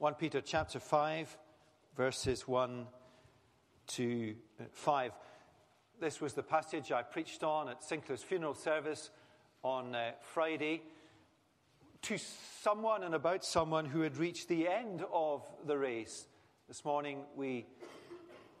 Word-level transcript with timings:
1 0.00 0.14
Peter 0.14 0.40
chapter 0.40 0.80
5, 0.80 1.36
verses 1.94 2.48
1 2.48 2.86
to 3.86 4.34
5. 4.72 5.12
This 6.00 6.22
was 6.22 6.32
the 6.32 6.42
passage 6.42 6.90
I 6.90 7.02
preached 7.02 7.44
on 7.44 7.68
at 7.68 7.84
Sinclair's 7.84 8.22
funeral 8.22 8.54
service 8.54 9.10
on 9.62 9.94
uh, 9.94 10.12
Friday 10.22 10.80
to 12.00 12.16
someone 12.62 13.02
and 13.02 13.14
about 13.14 13.44
someone 13.44 13.84
who 13.84 14.00
had 14.00 14.16
reached 14.16 14.48
the 14.48 14.68
end 14.68 15.04
of 15.12 15.46
the 15.66 15.76
race. 15.76 16.26
This 16.66 16.82
morning 16.82 17.18
we 17.36 17.66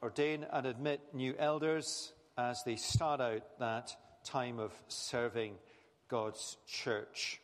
ordain 0.02 0.44
and 0.52 0.66
admit 0.66 1.00
new 1.14 1.34
elders 1.38 2.12
as 2.36 2.62
they 2.64 2.76
start 2.76 3.22
out 3.22 3.58
that 3.60 3.96
time 4.24 4.58
of 4.58 4.74
serving 4.88 5.54
God's 6.06 6.58
church. 6.66 7.40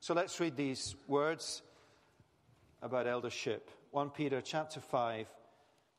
So 0.00 0.12
let's 0.12 0.38
read 0.38 0.54
these 0.54 0.96
words 1.08 1.62
about 2.82 3.06
eldership. 3.06 3.70
1 3.92 4.10
Peter 4.10 4.40
chapter 4.40 4.80
5 4.80 5.26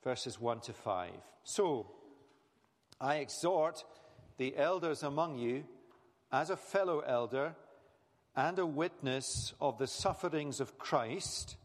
verses 0.04 0.40
1 0.40 0.60
to 0.62 0.74
5. 0.74 1.12
So 1.44 1.88
I 3.00 3.16
exhort 3.16 3.84
the 4.38 4.56
elders 4.58 5.04
among 5.04 5.38
you 5.38 5.64
as 6.32 6.50
a 6.50 6.58
fellow 6.58 7.00
elder 7.00 7.56
and 8.36 8.60
a 8.60 8.66
witness 8.66 9.54
of 9.62 9.78
the 9.78 9.88
sufferings 9.88 10.60
of 10.60 10.78
Christ, 10.78 11.56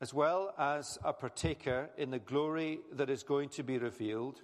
as 0.00 0.14
well 0.14 0.54
as 0.56 0.98
a 1.04 1.12
partaker 1.12 1.90
in 1.98 2.10
the 2.10 2.18
glory 2.18 2.78
that 2.92 3.10
is 3.10 3.22
going 3.22 3.48
to 3.50 3.62
be 3.62 3.76
revealed, 3.76 4.40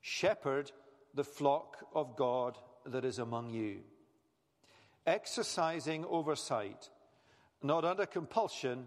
shepherd 0.00 0.70
the 1.14 1.24
flock 1.24 1.84
of 1.94 2.16
God 2.16 2.56
that 2.86 3.04
is 3.04 3.18
among 3.18 3.50
you, 3.50 3.80
exercising 5.06 6.04
oversight, 6.04 6.88
not 7.62 7.84
under 7.84 8.06
compulsion, 8.06 8.86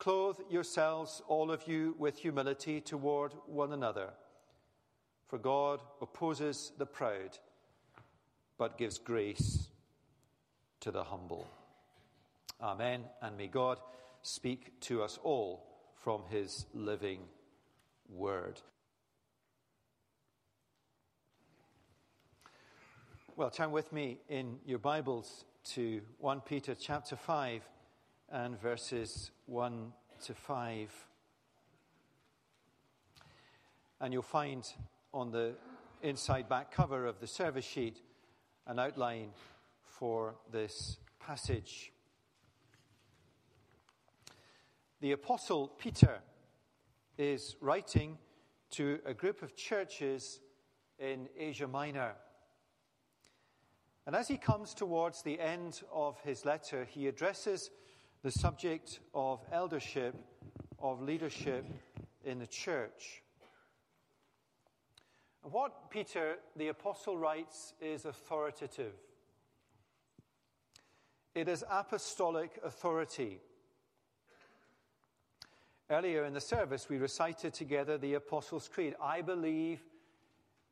Clothe 0.00 0.38
yourselves, 0.48 1.20
all 1.28 1.50
of 1.50 1.68
you, 1.68 1.94
with 1.98 2.16
humility 2.16 2.80
toward 2.80 3.34
one 3.44 3.74
another. 3.74 4.08
For 5.28 5.38
God 5.38 5.82
opposes 6.00 6.72
the 6.78 6.86
proud, 6.86 7.36
but 8.56 8.78
gives 8.78 8.96
grace 8.96 9.68
to 10.80 10.90
the 10.90 11.04
humble. 11.04 11.46
Amen. 12.62 13.04
And 13.20 13.36
may 13.36 13.46
God 13.46 13.78
speak 14.22 14.80
to 14.80 15.02
us 15.02 15.18
all 15.22 15.66
from 15.94 16.22
his 16.30 16.64
living 16.72 17.20
word. 18.08 18.58
Well, 23.36 23.50
turn 23.50 23.70
with 23.70 23.92
me 23.92 24.16
in 24.30 24.60
your 24.64 24.78
Bibles 24.78 25.44
to 25.74 26.00
1 26.20 26.40
Peter 26.40 26.74
chapter 26.74 27.16
5 27.16 27.68
and 28.30 28.60
verses 28.60 29.32
1 29.46 29.92
to 30.24 30.34
5. 30.34 31.06
And 34.00 34.12
you'll 34.12 34.22
find 34.22 34.64
on 35.12 35.32
the 35.32 35.54
inside 36.02 36.48
back 36.48 36.70
cover 36.70 37.06
of 37.06 37.18
the 37.18 37.26
service 37.26 37.64
sheet 37.64 38.00
an 38.66 38.78
outline 38.78 39.30
for 39.82 40.36
this 40.52 40.98
passage. 41.18 41.92
The 45.00 45.12
Apostle 45.12 45.68
Peter 45.78 46.20
is 47.18 47.56
writing 47.60 48.16
to 48.70 49.00
a 49.04 49.12
group 49.12 49.42
of 49.42 49.56
churches 49.56 50.40
in 50.98 51.28
Asia 51.36 51.66
Minor. 51.66 52.12
And 54.06 54.14
as 54.14 54.28
he 54.28 54.36
comes 54.36 54.72
towards 54.72 55.22
the 55.22 55.40
end 55.40 55.82
of 55.92 56.20
his 56.20 56.44
letter, 56.44 56.86
he 56.88 57.08
addresses 57.08 57.70
the 58.22 58.30
subject 58.30 59.00
of 59.14 59.40
eldership, 59.50 60.14
of 60.78 61.00
leadership 61.00 61.64
in 62.24 62.38
the 62.38 62.46
church. 62.46 63.22
What 65.42 65.90
Peter 65.90 66.36
the 66.54 66.68
Apostle 66.68 67.16
writes 67.16 67.72
is 67.80 68.04
authoritative, 68.04 68.92
it 71.34 71.48
is 71.48 71.64
apostolic 71.70 72.60
authority. 72.64 73.40
Earlier 75.88 76.24
in 76.24 76.34
the 76.34 76.40
service, 76.40 76.88
we 76.88 76.98
recited 76.98 77.52
together 77.52 77.98
the 77.98 78.14
Apostles' 78.14 78.68
Creed. 78.68 78.94
I 79.02 79.22
believe 79.22 79.80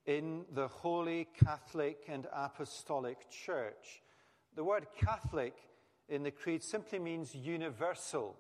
in 0.07 0.45
the 0.55 0.69
Holy 0.69 1.27
Catholic 1.45 2.05
and 2.09 2.27
Apostolic 2.33 3.29
Church. 3.29 4.03
The 4.55 4.63
word 4.63 4.87
Catholic 4.97 5.55
in 6.09 6.23
the 6.23 6.31
Creed 6.31 6.63
simply 6.63 6.99
means 6.99 7.35
universal. 7.35 8.37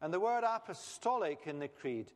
And 0.00 0.12
the 0.12 0.20
word 0.20 0.44
apostolic 0.44 1.46
in 1.46 1.58
the 1.58 1.68
Creed 1.68 2.12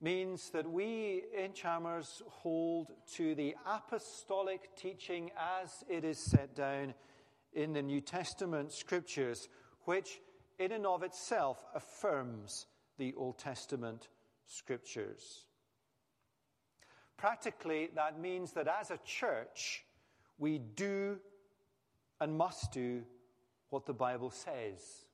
means 0.00 0.50
that 0.50 0.70
we 0.70 1.24
in 1.36 1.52
Chalmers 1.52 2.22
hold 2.28 2.92
to 3.14 3.34
the 3.34 3.56
apostolic 3.66 4.76
teaching 4.76 5.30
as 5.36 5.84
it 5.88 6.04
is 6.04 6.18
set 6.18 6.54
down 6.54 6.94
in 7.52 7.72
the 7.72 7.82
New 7.82 8.00
Testament 8.00 8.72
scriptures, 8.72 9.48
which 9.84 10.20
in 10.58 10.72
and 10.72 10.86
of 10.86 11.02
itself 11.02 11.58
affirms 11.74 12.66
the 12.98 13.14
Old 13.16 13.38
Testament 13.38 14.08
scriptures. 14.46 15.44
Practically, 17.16 17.90
that 17.96 18.20
means 18.20 18.52
that 18.52 18.68
as 18.68 18.92
a 18.92 19.00
church, 19.04 19.84
we 20.38 20.58
do 20.58 21.18
and 22.20 22.36
must 22.36 22.72
do 22.72 23.02
what 23.70 23.86
the 23.86 23.92
Bible 23.92 24.30
says. 24.30 25.06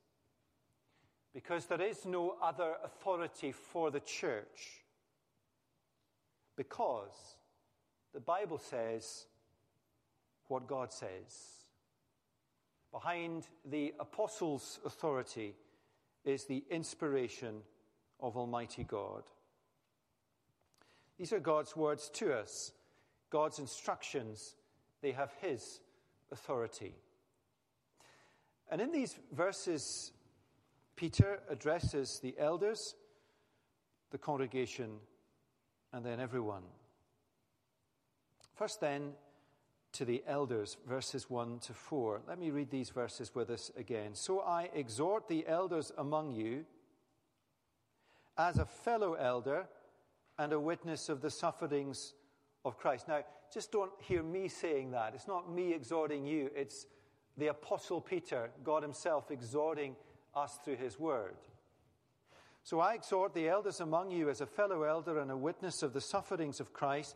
Because 1.32 1.66
there 1.66 1.82
is 1.82 2.04
no 2.04 2.36
other 2.42 2.74
authority 2.84 3.52
for 3.52 3.90
the 3.90 4.00
church. 4.00 4.84
Because 6.56 7.36
the 8.12 8.20
Bible 8.20 8.58
says 8.58 9.26
what 10.46 10.68
God 10.68 10.92
says. 10.92 11.64
Behind 12.92 13.48
the 13.68 13.92
apostles' 13.98 14.78
authority 14.84 15.56
is 16.24 16.44
the 16.44 16.62
inspiration 16.70 17.56
of 18.20 18.36
Almighty 18.36 18.84
God. 18.84 19.24
These 21.18 21.32
are 21.32 21.40
God's 21.40 21.76
words 21.76 22.08
to 22.14 22.32
us, 22.32 22.72
God's 23.30 23.58
instructions. 23.58 24.54
They 25.02 25.12
have 25.12 25.32
His 25.40 25.80
authority. 26.30 26.94
And 28.70 28.80
in 28.80 28.92
these 28.92 29.16
verses, 29.32 30.12
Peter 30.96 31.40
addresses 31.48 32.20
the 32.22 32.34
elders, 32.38 32.94
the 34.10 34.18
congregation, 34.18 34.96
and 35.92 36.04
then 36.04 36.20
everyone. 36.20 36.62
First, 38.54 38.80
then, 38.80 39.12
to 39.92 40.04
the 40.04 40.24
elders, 40.26 40.76
verses 40.88 41.30
1 41.30 41.60
to 41.60 41.72
4. 41.72 42.22
Let 42.26 42.38
me 42.38 42.50
read 42.50 42.70
these 42.70 42.90
verses 42.90 43.34
with 43.34 43.48
us 43.50 43.70
again. 43.76 44.14
So 44.14 44.40
I 44.40 44.68
exhort 44.74 45.28
the 45.28 45.46
elders 45.46 45.92
among 45.96 46.32
you 46.32 46.64
as 48.36 48.58
a 48.58 48.64
fellow 48.64 49.14
elder 49.14 49.66
and 50.38 50.52
a 50.52 50.58
witness 50.58 51.08
of 51.08 51.20
the 51.20 51.30
sufferings 51.30 52.14
of 52.64 52.76
Christ. 52.76 53.06
Now, 53.06 53.20
just 53.52 53.70
don't 53.70 53.92
hear 54.00 54.22
me 54.22 54.48
saying 54.48 54.90
that. 54.90 55.14
It's 55.14 55.28
not 55.28 55.52
me 55.52 55.72
exhorting 55.72 56.26
you, 56.26 56.50
it's 56.56 56.86
the 57.36 57.48
Apostle 57.48 58.00
Peter, 58.00 58.50
God 58.62 58.82
Himself, 58.82 59.30
exhorting 59.30 59.96
us 60.34 60.58
through 60.64 60.76
His 60.76 60.98
word. 60.98 61.36
So 62.62 62.80
I 62.80 62.94
exhort 62.94 63.34
the 63.34 63.48
elders 63.48 63.80
among 63.80 64.10
you 64.10 64.30
as 64.30 64.40
a 64.40 64.46
fellow 64.46 64.84
elder 64.84 65.18
and 65.18 65.30
a 65.30 65.36
witness 65.36 65.82
of 65.82 65.92
the 65.92 66.00
sufferings 66.00 66.60
of 66.60 66.72
Christ 66.72 67.14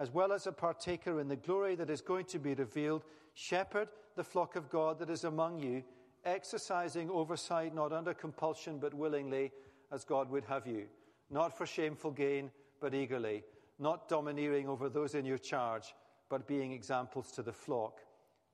as 0.00 0.10
well 0.10 0.32
as 0.32 0.46
a 0.46 0.52
partaker 0.52 1.20
in 1.20 1.28
the 1.28 1.36
glory 1.36 1.74
that 1.76 1.90
is 1.90 2.00
going 2.00 2.24
to 2.24 2.38
be 2.38 2.54
revealed, 2.54 3.04
shepherd 3.34 3.88
the 4.16 4.24
flock 4.24 4.56
of 4.56 4.70
God 4.70 4.98
that 4.98 5.10
is 5.10 5.24
among 5.24 5.60
you, 5.60 5.84
exercising 6.24 7.10
oversight 7.10 7.74
not 7.74 7.92
under 7.92 8.14
compulsion 8.14 8.78
but 8.78 8.94
willingly, 8.94 9.52
as 9.92 10.04
God 10.04 10.30
would 10.30 10.44
have 10.44 10.66
you, 10.66 10.86
not 11.30 11.56
for 11.56 11.66
shameful 11.66 12.12
gain 12.12 12.50
but 12.80 12.94
eagerly, 12.94 13.44
not 13.78 14.08
domineering 14.08 14.68
over 14.68 14.88
those 14.88 15.14
in 15.14 15.26
your 15.26 15.38
charge, 15.38 15.94
but 16.30 16.48
being 16.48 16.72
examples 16.72 17.30
to 17.32 17.42
the 17.42 17.52
flock. 17.52 18.00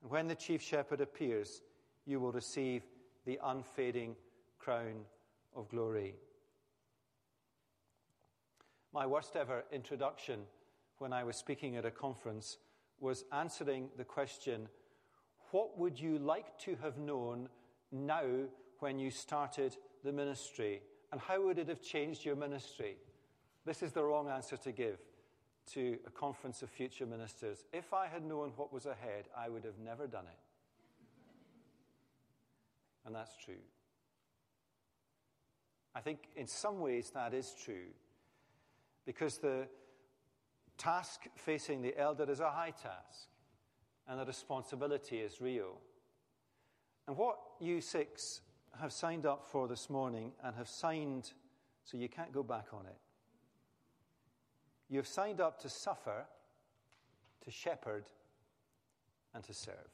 And 0.06 0.12
when 0.12 0.28
the 0.28 0.36
chief 0.36 0.62
shepherd 0.62 1.00
appears, 1.00 1.62
you 2.04 2.20
will 2.20 2.30
receive 2.30 2.84
the 3.24 3.40
unfading 3.42 4.14
crown 4.56 5.00
of 5.52 5.68
glory. 5.68 6.14
My 8.94 9.04
worst 9.04 9.34
ever 9.34 9.64
introduction 9.72 10.42
when 10.98 11.12
I 11.12 11.24
was 11.24 11.36
speaking 11.36 11.74
at 11.74 11.84
a 11.84 11.90
conference 11.90 12.58
was 13.00 13.24
answering 13.32 13.88
the 13.96 14.04
question 14.04 14.68
What 15.50 15.76
would 15.76 15.98
you 15.98 16.20
like 16.20 16.56
to 16.60 16.76
have 16.84 16.98
known 16.98 17.48
now 17.90 18.44
when 18.78 19.00
you 19.00 19.10
started 19.10 19.76
the 20.04 20.12
ministry? 20.12 20.82
And 21.10 21.20
how 21.20 21.44
would 21.44 21.58
it 21.58 21.68
have 21.68 21.82
changed 21.82 22.24
your 22.24 22.36
ministry? 22.36 22.94
This 23.64 23.82
is 23.82 23.90
the 23.90 24.04
wrong 24.04 24.28
answer 24.28 24.56
to 24.56 24.70
give 24.70 25.00
to 25.72 25.98
a 26.06 26.10
conference 26.10 26.62
of 26.62 26.70
future 26.70 27.06
ministers. 27.06 27.64
If 27.72 27.92
I 27.92 28.06
had 28.06 28.24
known 28.24 28.52
what 28.56 28.72
was 28.72 28.86
ahead, 28.86 29.24
I 29.36 29.48
would 29.48 29.64
have 29.64 29.78
never 29.78 30.06
done 30.06 30.24
it. 30.24 30.38
And 33.04 33.14
that's 33.14 33.36
true. 33.36 33.54
I 35.94 36.00
think 36.00 36.28
in 36.36 36.46
some 36.46 36.80
ways 36.80 37.10
that 37.14 37.32
is 37.32 37.54
true 37.64 37.88
because 39.06 39.38
the 39.38 39.66
task 40.76 41.22
facing 41.36 41.80
the 41.80 41.96
elder 41.98 42.30
is 42.30 42.40
a 42.40 42.50
high 42.50 42.72
task 42.72 43.28
and 44.08 44.20
the 44.20 44.24
responsibility 44.24 45.18
is 45.18 45.40
real. 45.40 45.78
And 47.06 47.16
what 47.16 47.38
you 47.60 47.80
six 47.80 48.42
have 48.80 48.92
signed 48.92 49.24
up 49.24 49.46
for 49.48 49.68
this 49.68 49.88
morning 49.88 50.32
and 50.44 50.54
have 50.56 50.68
signed 50.68 51.32
so 51.84 51.96
you 51.96 52.08
can't 52.08 52.32
go 52.32 52.42
back 52.42 52.66
on 52.72 52.84
it. 52.86 52.98
You've 54.88 55.06
signed 55.06 55.40
up 55.40 55.60
to 55.62 55.68
suffer, 55.68 56.26
to 57.44 57.50
shepherd, 57.50 58.04
and 59.34 59.42
to 59.44 59.52
serve, 59.52 59.90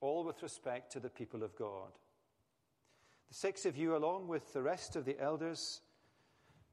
all 0.00 0.24
with 0.24 0.42
respect 0.42 0.92
to 0.92 1.00
the 1.00 1.10
people 1.10 1.42
of 1.42 1.54
God. 1.54 1.90
The 3.28 3.34
six 3.34 3.66
of 3.66 3.76
you, 3.76 3.96
along 3.96 4.26
with 4.26 4.52
the 4.52 4.62
rest 4.62 4.96
of 4.96 5.04
the 5.04 5.20
elders, 5.20 5.82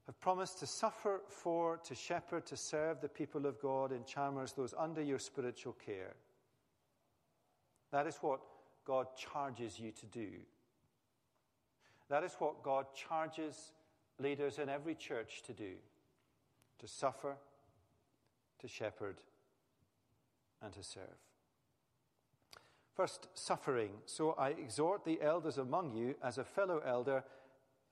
have 0.07 0.19
promised 0.21 0.59
to 0.59 0.65
suffer 0.65 1.21
for, 1.27 1.77
to 1.83 1.93
shepherd, 1.93 2.45
to 2.47 2.55
serve 2.55 3.01
the 3.01 3.09
people 3.09 3.45
of 3.45 3.59
God 3.61 3.91
in 3.91 4.05
Chalmers, 4.05 4.53
those 4.53 4.73
under 4.77 5.03
your 5.03 5.19
spiritual 5.19 5.73
care. 5.85 6.15
That 7.91 8.07
is 8.07 8.17
what 8.21 8.39
God 8.85 9.07
charges 9.17 9.77
you 9.79 9.91
to 9.91 10.05
do. 10.05 10.29
That 12.09 12.23
is 12.23 12.33
what 12.39 12.63
God 12.63 12.85
charges 12.95 13.73
leaders 14.17 14.59
in 14.59 14.69
every 14.69 14.95
church 14.95 15.43
to 15.45 15.53
do 15.53 15.73
to 16.79 16.87
suffer, 16.87 17.35
to 18.59 18.67
shepherd, 18.67 19.17
and 20.61 20.73
to 20.73 20.83
serve. 20.83 21.17
First, 22.95 23.27
suffering. 23.35 23.91
So 24.05 24.31
I 24.31 24.49
exhort 24.49 25.05
the 25.05 25.21
elders 25.21 25.59
among 25.59 25.95
you 25.95 26.15
as 26.23 26.39
a 26.39 26.43
fellow 26.43 26.81
elder 26.85 27.23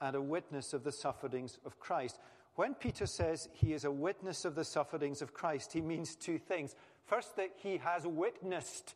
and 0.02 0.16
a 0.16 0.22
witness 0.22 0.74
of 0.74 0.84
the 0.84 0.92
sufferings 0.92 1.60
of 1.64 1.80
Christ. 1.80 2.20
When 2.56 2.74
Peter 2.74 3.06
says 3.06 3.48
he 3.54 3.74
is 3.74 3.86
a 3.86 3.92
witness 3.92 4.46
of 4.46 4.56
the 4.56 4.64
sufferings 4.64 5.22
of 5.22 5.34
Christ, 5.34 5.74
he 5.74 5.82
means 5.82 6.16
two 6.16 6.40
things. 6.40 6.76
First, 7.06 7.36
that 7.36 7.52
he 7.58 7.78
has 7.78 8.08
witnessed, 8.08 8.96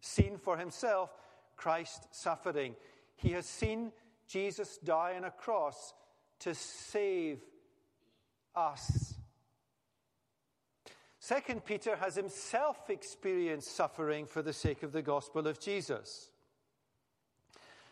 seen 0.00 0.36
for 0.36 0.56
himself, 0.56 1.10
Christ's 1.56 2.06
suffering. 2.10 2.74
He 3.14 3.30
has 3.30 3.46
seen 3.46 3.92
Jesus 4.26 4.78
die 4.78 5.14
on 5.16 5.24
a 5.24 5.30
cross 5.30 5.94
to 6.40 6.54
save 6.54 7.40
us. 8.54 9.14
Second 11.18 11.64
Peter 11.64 11.96
has 11.96 12.16
himself 12.16 12.90
experienced 12.90 13.76
suffering 13.76 14.26
for 14.26 14.42
the 14.42 14.52
sake 14.52 14.82
of 14.82 14.92
the 14.92 15.02
gospel 15.02 15.46
of 15.46 15.60
Jesus. 15.60 16.30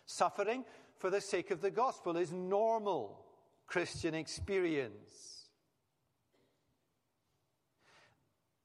Suffering 0.06 0.64
for 0.96 1.10
the 1.10 1.20
sake 1.20 1.50
of 1.50 1.60
the 1.60 1.70
gospel 1.70 2.16
is 2.16 2.32
normal 2.32 3.24
Christian 3.66 4.14
experience. 4.14 5.48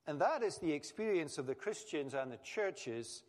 And 0.08 0.20
that 0.20 0.44
is 0.44 0.58
the 0.58 0.72
experience 0.72 1.38
of 1.38 1.46
the 1.46 1.56
Christians 1.56 2.14
and 2.14 2.32
the 2.32 2.40
churches 2.44 3.24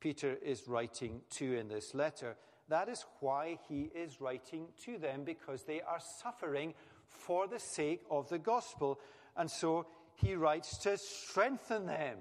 Peter 0.00 0.36
is 0.42 0.66
writing 0.66 1.20
to 1.30 1.56
in 1.56 1.68
this 1.68 1.94
letter. 1.94 2.36
That 2.68 2.88
is 2.88 3.04
why 3.20 3.58
he 3.68 3.90
is 3.94 4.20
writing 4.20 4.66
to 4.84 4.98
them, 4.98 5.22
because 5.24 5.62
they 5.62 5.80
are 5.80 6.00
suffering 6.00 6.74
for 7.12 7.46
the 7.46 7.58
sake 7.58 8.02
of 8.10 8.28
the 8.28 8.38
gospel. 8.38 9.00
And 9.36 9.50
so 9.50 9.86
he 10.14 10.34
writes 10.34 10.76
to 10.78 10.96
strengthen 10.96 11.86
them. 11.86 12.18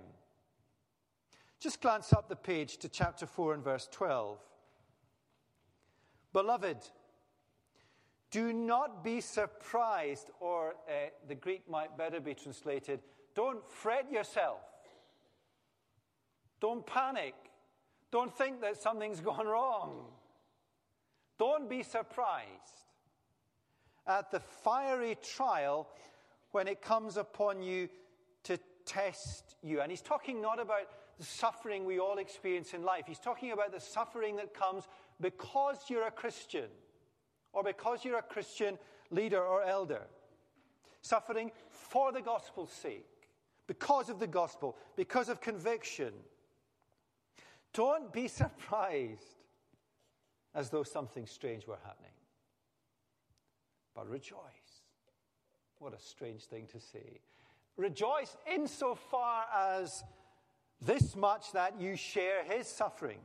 Just 1.60 1.82
glance 1.82 2.12
up 2.14 2.28
the 2.28 2.36
page 2.36 2.78
to 2.78 2.90
chapter 2.90 3.26
4 3.26 3.54
and 3.56 3.64
verse 3.64 3.88
12. 3.92 4.40
Beloved, 6.34 6.78
do 8.32 8.54
not 8.54 9.04
be 9.04 9.22
surprised, 9.22 10.32
or 10.40 10.76
uh, 10.88 11.10
the 11.28 11.36
Greek 11.36 11.70
might 11.70 11.98
better 11.98 12.20
be 12.20 12.34
translated, 12.34 13.02
don't 13.36 13.70
fret 13.70 14.12
yourself. 14.12 14.62
Don't 16.62 16.86
panic. 16.86 17.34
Don't 18.12 18.36
think 18.36 18.62
that 18.62 18.82
something's 18.82 19.20
gone 19.32 19.48
wrong. 19.48 20.06
Don't 21.38 21.70
be 21.70 21.84
surprised 21.84 22.86
at 24.19 24.31
the 24.31 24.40
fiery 24.40 25.18
trial 25.24 25.88
when 26.52 26.68
it 26.68 26.81
comes 26.81 27.18
upon 27.18 27.62
you 27.62 27.90
to 28.44 28.60
test 28.86 29.56
you. 29.63 29.81
And 29.81 29.90
he's 29.90 30.02
talking 30.02 30.42
not 30.42 30.60
about 30.60 30.88
the 31.18 31.25
suffering 31.25 31.86
we 31.86 32.00
all 32.00 32.18
experience 32.18 32.74
in 32.74 32.84
life, 32.84 33.04
he's 33.08 33.19
talking 33.19 33.52
about 33.52 33.72
the 33.72 33.80
suffering 33.80 34.36
that 34.38 34.54
comes 34.54 34.88
because 35.19 35.78
you're 35.88 36.08
a 36.08 36.12
Christian 36.12 36.69
or 37.54 37.63
because 37.63 38.04
you're 38.04 38.18
a 38.18 38.24
Christian 38.24 38.78
leader 39.12 39.42
or 39.42 39.63
elder. 39.63 40.02
Suffering 41.02 41.52
for 41.69 42.12
the 42.12 42.22
gospel's 42.22 42.72
sake, 42.72 43.06
because 43.68 44.10
of 44.10 44.19
the 44.19 44.28
gospel, 44.28 44.78
because 44.96 45.30
of 45.30 45.42
conviction. 45.42 46.13
Don't 47.74 48.12
be 48.12 48.28
surprised 48.42 49.36
as 50.54 50.69
though 50.69 50.84
something 50.84 51.25
strange 51.25 51.66
were 51.66 51.80
happening, 51.84 52.12
but 53.96 54.10
rejoice. 54.10 54.38
What 55.80 55.94
a 55.94 56.00
strange 56.00 56.44
thing 56.44 56.68
to 56.72 56.80
say. 56.80 57.20
Rejoice 57.78 58.36
insofar 58.54 59.46
as 59.56 60.04
this 60.82 61.16
much 61.16 61.52
that 61.54 61.80
you 61.80 61.96
share 61.96 62.44
his 62.44 62.68
sufferings, 62.68 63.20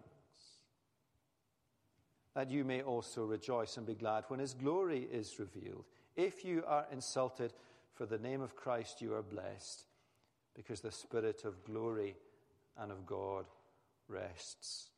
that 2.34 2.50
you 2.50 2.64
may 2.64 2.82
also 2.82 3.24
rejoice 3.24 3.76
and 3.76 3.86
be 3.86 3.94
glad 3.94 4.24
when 4.28 4.40
his 4.40 4.54
glory 4.54 5.06
is 5.10 5.38
revealed. 5.38 5.84
If 6.16 6.44
you 6.44 6.64
are 6.66 6.86
insulted 6.92 7.52
for 7.92 8.06
the 8.06 8.18
name 8.18 8.40
of 8.40 8.56
Christ, 8.56 9.00
you 9.02 9.14
are 9.14 9.22
blessed, 9.22 9.84
because 10.54 10.80
the 10.80 10.92
Spirit 10.92 11.44
of 11.44 11.64
glory 11.64 12.16
and 12.78 12.90
of 12.90 13.06
God 13.06 13.46
rests 14.08 14.90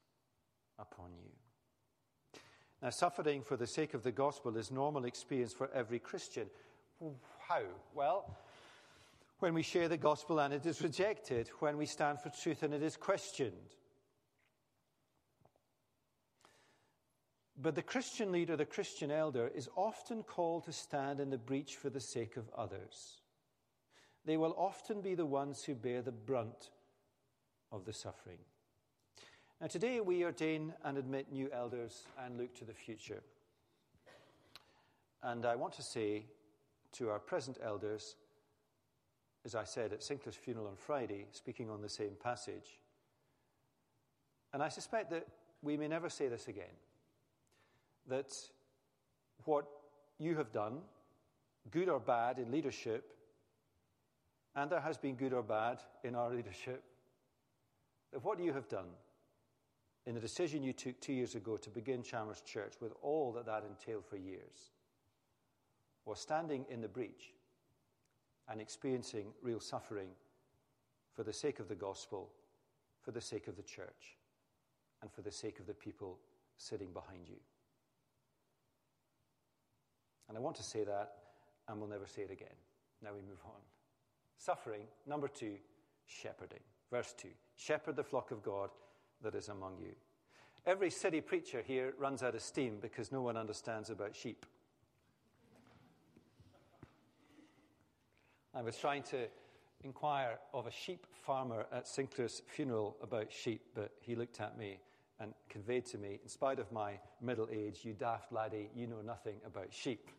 upon 0.78 1.10
you. 1.16 1.30
Now, 2.82 2.90
suffering 2.90 3.42
for 3.42 3.56
the 3.56 3.66
sake 3.66 3.94
of 3.94 4.04
the 4.04 4.12
gospel 4.12 4.56
is 4.56 4.70
normal 4.70 5.04
experience 5.04 5.52
for 5.52 5.68
every 5.74 5.98
Christian. 5.98 6.48
How? 7.48 7.62
Well, 7.94 8.36
when 9.40 9.54
we 9.54 9.62
share 9.62 9.88
the 9.88 9.96
gospel 9.96 10.38
and 10.38 10.54
it 10.54 10.64
is 10.64 10.80
rejected, 10.80 11.48
when 11.58 11.76
we 11.76 11.86
stand 11.86 12.20
for 12.20 12.30
truth 12.30 12.62
and 12.62 12.72
it 12.72 12.82
is 12.82 12.96
questioned. 12.96 13.74
But 17.60 17.74
the 17.74 17.82
Christian 17.82 18.30
leader, 18.30 18.56
the 18.56 18.64
Christian 18.64 19.10
elder, 19.10 19.50
is 19.52 19.68
often 19.74 20.22
called 20.22 20.64
to 20.64 20.72
stand 20.72 21.18
in 21.18 21.30
the 21.30 21.38
breach 21.38 21.74
for 21.74 21.90
the 21.90 22.00
sake 22.00 22.36
of 22.36 22.48
others. 22.56 23.20
They 24.24 24.36
will 24.36 24.54
often 24.56 25.00
be 25.00 25.16
the 25.16 25.26
ones 25.26 25.64
who 25.64 25.74
bear 25.74 26.02
the 26.02 26.12
brunt 26.12 26.70
of 27.72 27.84
the 27.84 27.92
suffering. 27.92 28.38
Now, 29.60 29.66
today 29.66 29.98
we 30.00 30.24
ordain 30.24 30.72
and 30.84 30.96
admit 30.96 31.32
new 31.32 31.50
elders 31.52 32.04
and 32.24 32.38
look 32.38 32.54
to 32.56 32.64
the 32.64 32.72
future. 32.72 33.20
And 35.20 35.44
I 35.44 35.56
want 35.56 35.72
to 35.74 35.82
say 35.82 36.26
to 36.92 37.10
our 37.10 37.18
present 37.18 37.58
elders, 37.60 38.14
as 39.44 39.56
I 39.56 39.64
said 39.64 39.92
at 39.92 40.04
Sinclair's 40.04 40.36
funeral 40.36 40.68
on 40.68 40.76
Friday, 40.76 41.26
speaking 41.32 41.70
on 41.70 41.82
the 41.82 41.88
same 41.88 42.12
passage. 42.22 42.78
And 44.52 44.62
I 44.62 44.68
suspect 44.68 45.10
that 45.10 45.26
we 45.60 45.76
may 45.76 45.88
never 45.88 46.08
say 46.08 46.28
this 46.28 46.46
again 46.46 46.76
that 48.06 48.32
what 49.44 49.66
you 50.20 50.36
have 50.36 50.52
done, 50.52 50.78
good 51.72 51.88
or 51.88 51.98
bad 51.98 52.38
in 52.38 52.52
leadership, 52.52 53.12
and 54.54 54.70
there 54.70 54.80
has 54.80 54.96
been 54.96 55.16
good 55.16 55.32
or 55.32 55.42
bad 55.42 55.80
in 56.04 56.14
our 56.14 56.30
leadership, 56.30 56.84
that 58.12 58.24
what 58.24 58.38
you 58.38 58.52
have 58.52 58.68
done 58.68 58.86
in 60.08 60.14
the 60.14 60.20
decision 60.20 60.62
you 60.62 60.72
took 60.72 60.98
two 61.02 61.12
years 61.12 61.34
ago 61.34 61.58
to 61.58 61.68
begin 61.68 62.02
Chalmers 62.02 62.40
Church 62.40 62.72
with 62.80 62.94
all 63.02 63.30
that 63.32 63.44
that 63.44 63.62
entailed 63.68 64.06
for 64.06 64.16
years 64.16 64.70
was 66.06 66.18
standing 66.18 66.64
in 66.70 66.80
the 66.80 66.88
breach 66.88 67.34
and 68.48 68.58
experiencing 68.58 69.26
real 69.42 69.60
suffering 69.60 70.08
for 71.14 71.24
the 71.24 71.32
sake 71.32 71.60
of 71.60 71.68
the 71.68 71.74
gospel, 71.74 72.30
for 73.02 73.10
the 73.10 73.20
sake 73.20 73.48
of 73.48 73.56
the 73.56 73.62
church, 73.62 74.16
and 75.02 75.12
for 75.12 75.20
the 75.20 75.30
sake 75.30 75.60
of 75.60 75.66
the 75.66 75.74
people 75.74 76.18
sitting 76.56 76.90
behind 76.94 77.28
you. 77.28 77.36
And 80.30 80.38
I 80.38 80.40
want 80.40 80.56
to 80.56 80.62
say 80.62 80.84
that, 80.84 81.16
and 81.68 81.78
we'll 81.78 81.90
never 81.90 82.06
say 82.06 82.22
it 82.22 82.30
again. 82.30 82.56
Now 83.02 83.10
we 83.12 83.20
move 83.20 83.42
on. 83.44 83.60
Suffering. 84.38 84.84
Number 85.06 85.28
two, 85.28 85.56
shepherding. 86.06 86.62
Verse 86.90 87.14
2 87.18 87.28
Shepherd 87.56 87.96
the 87.96 88.02
flock 88.04 88.30
of 88.30 88.42
God 88.42 88.70
that 89.22 89.34
is 89.34 89.48
among 89.48 89.78
you. 89.80 89.94
Every 90.66 90.90
city 90.90 91.20
preacher 91.20 91.62
here 91.66 91.94
runs 91.98 92.22
out 92.22 92.34
of 92.34 92.42
steam 92.42 92.78
because 92.80 93.10
no 93.10 93.22
one 93.22 93.36
understands 93.36 93.90
about 93.90 94.14
sheep. 94.14 94.44
I 98.54 98.62
was 98.62 98.76
trying 98.76 99.02
to 99.04 99.28
inquire 99.84 100.38
of 100.52 100.66
a 100.66 100.70
sheep 100.70 101.06
farmer 101.24 101.66
at 101.72 101.86
Sinclair's 101.86 102.42
funeral 102.46 102.96
about 103.02 103.32
sheep, 103.32 103.62
but 103.74 103.92
he 104.00 104.14
looked 104.14 104.40
at 104.40 104.58
me 104.58 104.78
and 105.20 105.34
conveyed 105.48 105.84
to 105.86 105.98
me, 105.98 106.20
in 106.22 106.28
spite 106.28 106.58
of 106.58 106.70
my 106.70 106.98
middle 107.20 107.48
age, 107.52 107.80
you 107.82 107.92
daft 107.92 108.32
laddie, 108.32 108.70
you 108.74 108.86
know 108.86 109.00
nothing 109.00 109.36
about 109.44 109.72
sheep. 109.72 110.10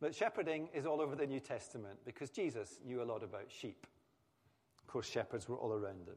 But 0.00 0.14
shepherding 0.14 0.68
is 0.72 0.86
all 0.86 1.00
over 1.00 1.16
the 1.16 1.26
New 1.26 1.40
Testament 1.40 1.98
because 2.04 2.30
Jesus 2.30 2.78
knew 2.84 3.02
a 3.02 3.04
lot 3.04 3.22
about 3.22 3.46
sheep. 3.48 3.86
Of 4.80 4.86
course, 4.86 5.08
shepherds 5.08 5.48
were 5.48 5.56
all 5.56 5.72
around 5.72 6.06
him. 6.08 6.16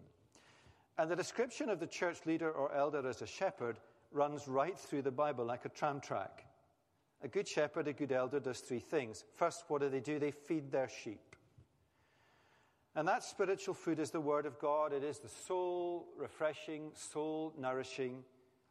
And 0.98 1.10
the 1.10 1.16
description 1.16 1.70
of 1.70 1.80
the 1.80 1.88
church 1.88 2.20
leader 2.26 2.52
or 2.52 2.74
elder 2.74 3.08
as 3.08 3.22
a 3.22 3.28
shepherd 3.28 3.80
runs 4.12 4.48
right 4.48 4.78
through 4.78 5.02
the 5.04 5.12
Bible 5.12 5.46
like 5.46 5.66
a 5.66 5.70
tram 5.70 6.00
track. 6.00 6.46
A 7.24 7.28
good 7.28 7.48
shepherd, 7.48 7.88
a 7.88 7.94
good 7.94 8.12
elder, 8.12 8.40
does 8.40 8.60
three 8.60 8.80
things. 8.80 9.24
First, 9.36 9.64
what 9.68 9.82
do 9.82 9.90
they 9.90 10.00
do? 10.00 10.20
They 10.20 10.32
feed 10.32 10.72
their 10.72 10.90
sheep. 10.90 11.36
And 12.96 13.08
that 13.08 13.24
spiritual 13.24 13.74
food 13.74 14.00
is 14.00 14.12
the 14.12 14.20
Word 14.20 14.46
of 14.46 14.60
God. 14.60 14.92
It 14.92 15.04
is 15.04 15.20
the 15.20 15.30
soul 15.30 16.08
refreshing, 16.18 16.92
soul 16.94 17.54
nourishing, 17.58 18.24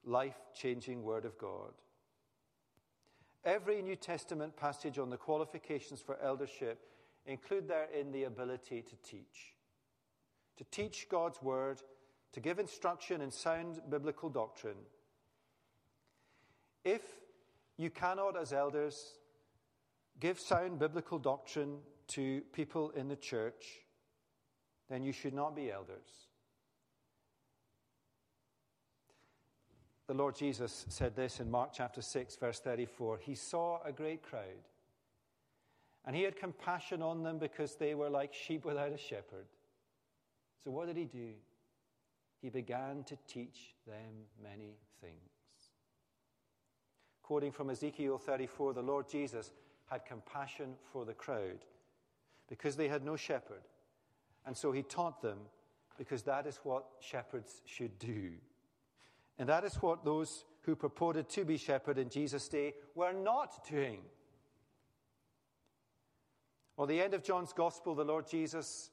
life 0.04 0.38
changing 0.54 1.02
Word 1.02 1.24
of 1.24 1.38
God. 1.38 1.72
Every 3.44 3.80
New 3.80 3.96
Testament 3.96 4.56
passage 4.56 4.98
on 4.98 5.08
the 5.08 5.16
qualifications 5.16 6.02
for 6.02 6.18
eldership 6.22 6.80
include 7.24 7.68
therein 7.68 8.12
the 8.12 8.24
ability 8.24 8.82
to 8.82 8.96
teach. 9.08 9.54
To 10.58 10.64
teach 10.64 11.08
God's 11.08 11.40
Word, 11.40 11.80
to 12.32 12.40
give 12.40 12.58
instruction 12.58 13.20
in 13.20 13.30
sound 13.30 13.80
biblical 13.88 14.28
doctrine. 14.28 14.76
If 16.84 17.02
you 17.76 17.90
cannot, 17.90 18.40
as 18.40 18.52
elders, 18.52 19.14
give 20.20 20.38
sound 20.38 20.78
biblical 20.78 21.18
doctrine 21.18 21.78
to 22.08 22.42
people 22.52 22.90
in 22.90 23.08
the 23.08 23.16
church, 23.16 23.80
then 24.88 25.02
you 25.02 25.12
should 25.12 25.34
not 25.34 25.54
be 25.54 25.70
elders. 25.70 26.28
The 30.06 30.14
Lord 30.14 30.34
Jesus 30.34 30.86
said 30.88 31.14
this 31.14 31.38
in 31.38 31.48
Mark 31.48 31.70
chapter 31.72 32.02
6, 32.02 32.36
verse 32.36 32.58
34. 32.58 33.18
He 33.18 33.36
saw 33.36 33.80
a 33.84 33.92
great 33.92 34.22
crowd, 34.24 34.66
and 36.04 36.16
he 36.16 36.22
had 36.22 36.36
compassion 36.36 37.00
on 37.00 37.22
them 37.22 37.38
because 37.38 37.76
they 37.76 37.94
were 37.94 38.10
like 38.10 38.34
sheep 38.34 38.64
without 38.64 38.92
a 38.92 38.98
shepherd. 38.98 39.46
So, 40.64 40.72
what 40.72 40.88
did 40.88 40.96
he 40.96 41.04
do? 41.04 41.30
He 42.40 42.48
began 42.48 43.04
to 43.04 43.16
teach 43.26 43.74
them 43.86 44.26
many 44.42 44.76
things. 45.00 45.14
Quoting 47.22 47.52
from 47.52 47.70
Ezekiel 47.70 48.18
34, 48.18 48.74
the 48.74 48.82
Lord 48.82 49.08
Jesus 49.08 49.52
had 49.90 50.06
compassion 50.06 50.74
for 50.92 51.04
the 51.04 51.14
crowd 51.14 51.64
because 52.48 52.76
they 52.76 52.88
had 52.88 53.04
no 53.04 53.16
shepherd. 53.16 53.62
And 54.46 54.56
so 54.56 54.72
he 54.72 54.82
taught 54.82 55.20
them 55.20 55.38
because 55.98 56.22
that 56.22 56.46
is 56.46 56.58
what 56.62 56.86
shepherds 57.00 57.60
should 57.66 57.98
do. 57.98 58.32
And 59.38 59.48
that 59.48 59.64
is 59.64 59.74
what 59.76 60.04
those 60.04 60.44
who 60.62 60.74
purported 60.74 61.28
to 61.30 61.44
be 61.44 61.56
shepherd 61.56 61.98
in 61.98 62.08
Jesus' 62.08 62.48
day 62.48 62.74
were 62.94 63.12
not 63.12 63.66
doing. 63.68 64.00
Well, 66.76 66.86
the 66.86 67.00
end 67.00 67.12
of 67.12 67.22
John's 67.22 67.52
gospel, 67.52 67.94
the 67.94 68.04
Lord 68.04 68.26
Jesus 68.26 68.90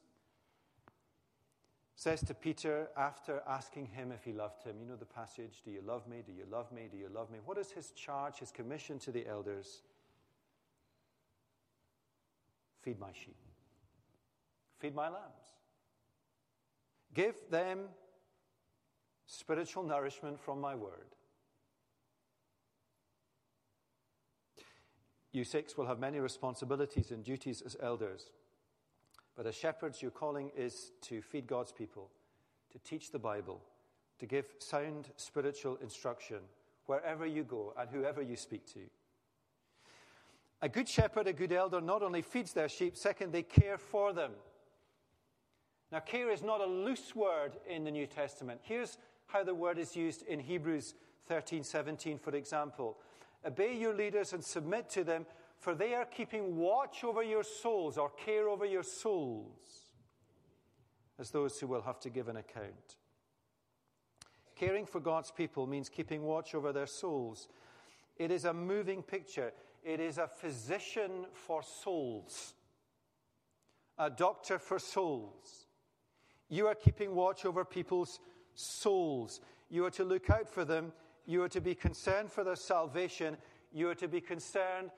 says 1.98 2.22
to 2.22 2.34
Peter 2.36 2.90
after 2.96 3.42
asking 3.48 3.88
him 3.88 4.12
if 4.12 4.24
he 4.24 4.32
loved 4.32 4.64
him, 4.64 4.76
you 4.80 4.86
know 4.86 4.96
the 4.96 5.04
passage, 5.04 5.64
do 5.66 5.72
you 5.72 5.82
love 5.84 6.08
me? 6.08 6.22
Do 6.24 6.32
you 6.32 6.46
love 6.50 6.72
me? 6.72 6.88
Do 6.92 6.96
you 6.96 7.10
love 7.12 7.32
me? 7.32 7.40
What 7.44 7.58
is 7.58 7.72
his 7.72 7.90
charge, 7.92 8.38
his 8.38 8.52
commission 8.52 9.00
to 9.00 9.12
the 9.12 9.26
elders? 9.26 9.82
Feed 12.84 13.00
my 13.00 13.12
sheep. 13.12 13.36
Feed 14.78 14.94
my 14.94 15.10
lambs. 15.10 15.56
Give 17.16 17.36
them 17.50 17.86
spiritual 19.26 19.82
nourishment 19.82 20.40
from 20.40 20.62
my 20.62 20.76
word. 20.76 21.16
You 25.32 25.44
six 25.44 25.76
will 25.76 25.88
have 25.88 26.00
many 26.00 26.20
responsibilities 26.20 27.10
and 27.10 27.24
duties 27.24 27.64
as 27.66 27.76
elders. 27.82 28.30
But 29.38 29.46
as 29.46 29.56
shepherds, 29.56 30.02
your 30.02 30.12
calling 30.12 30.52
is 30.58 30.92
to 31.04 31.22
feed 31.22 31.46
God's 31.46 31.72
people, 31.72 32.10
to 32.72 32.80
teach 32.80 33.12
the 33.12 33.20
Bible, 33.20 33.62
to 34.18 34.26
give 34.26 34.46
sound 34.58 35.10
spiritual 35.16 35.78
instruction 35.82 36.40
wherever 36.88 37.26
you 37.26 37.44
go 37.44 37.74
and 37.80 37.88
whoever 37.90 38.22
you 38.22 38.36
speak 38.36 38.66
to. 38.74 38.80
A 40.64 40.68
good 40.68 40.90
shepherd, 40.90 41.28
a 41.28 41.34
good 41.34 41.52
elder, 41.52 41.80
not 41.80 42.02
only 42.02 42.24
feeds 42.24 42.52
their 42.52 42.68
sheep, 42.68 42.98
second, 42.98 43.32
they 43.32 43.44
care 43.44 43.78
for 43.78 44.12
them. 44.12 44.32
Now, 45.92 46.00
care 46.00 46.32
is 46.32 46.42
not 46.42 46.60
a 46.60 46.66
loose 46.66 47.16
word 47.16 47.58
in 47.70 47.84
the 47.84 47.92
New 47.92 48.08
Testament. 48.08 48.60
Here's 48.64 48.98
how 49.28 49.44
the 49.44 49.54
word 49.54 49.78
is 49.78 49.96
used 49.96 50.24
in 50.24 50.40
Hebrews 50.40 50.96
13 51.28 51.64
17, 51.64 52.18
for 52.18 52.36
example. 52.36 52.98
Obey 53.46 53.78
your 53.78 53.94
leaders 53.94 54.34
and 54.34 54.44
submit 54.44 54.90
to 54.90 55.04
them, 55.04 55.26
for 55.58 55.74
they 55.74 55.94
are 55.94 56.06
keeping 56.06 56.56
watch 56.56 57.04
over 57.04 57.24
your 57.24 57.44
souls 57.44 57.98
or 57.98 58.10
care 58.10 58.48
over 58.48 58.66
your 58.66 58.84
souls 58.84 59.88
as 61.20 61.32
those 61.32 61.60
who 61.60 61.68
will 61.68 61.82
have 61.82 62.00
to 62.00 62.10
give 62.10 62.28
an 62.28 62.38
account. 62.38 62.96
Caring 64.56 64.86
for 64.86 65.00
God's 65.00 65.32
people 65.32 65.68
means 65.68 65.90
keeping 65.90 66.24
watch 66.24 66.56
over 66.56 66.72
their 66.72 66.88
souls. 66.88 67.48
It 68.18 68.32
is 68.32 68.46
a 68.46 68.54
moving 68.54 69.04
picture. 69.04 69.52
It 69.84 70.00
is 70.00 70.18
a 70.18 70.28
physician 70.28 71.26
for 71.34 71.62
souls, 71.64 72.54
a 73.98 74.10
doctor 74.10 74.60
for 74.60 74.80
souls. 74.80 75.68
You 76.50 76.68
are 76.68 76.76
keeping 76.76 77.14
watch 77.14 77.46
over 77.46 77.64
people's 77.66 78.20
souls. 78.54 79.42
You 79.70 79.86
are 79.86 79.92
to 79.92 80.04
look 80.04 80.30
out 80.30 80.48
for 80.48 80.66
them. 80.66 80.92
You 81.26 81.44
are 81.44 81.50
to 81.50 81.62
be 81.62 81.76
concerned 81.76 82.32
for 82.32 82.44
their 82.44 82.56
salvation. 82.56 83.38
You 83.72 83.90
are 83.90 83.96
to 83.96 84.08
be 84.08 84.22
concerned 84.22 84.92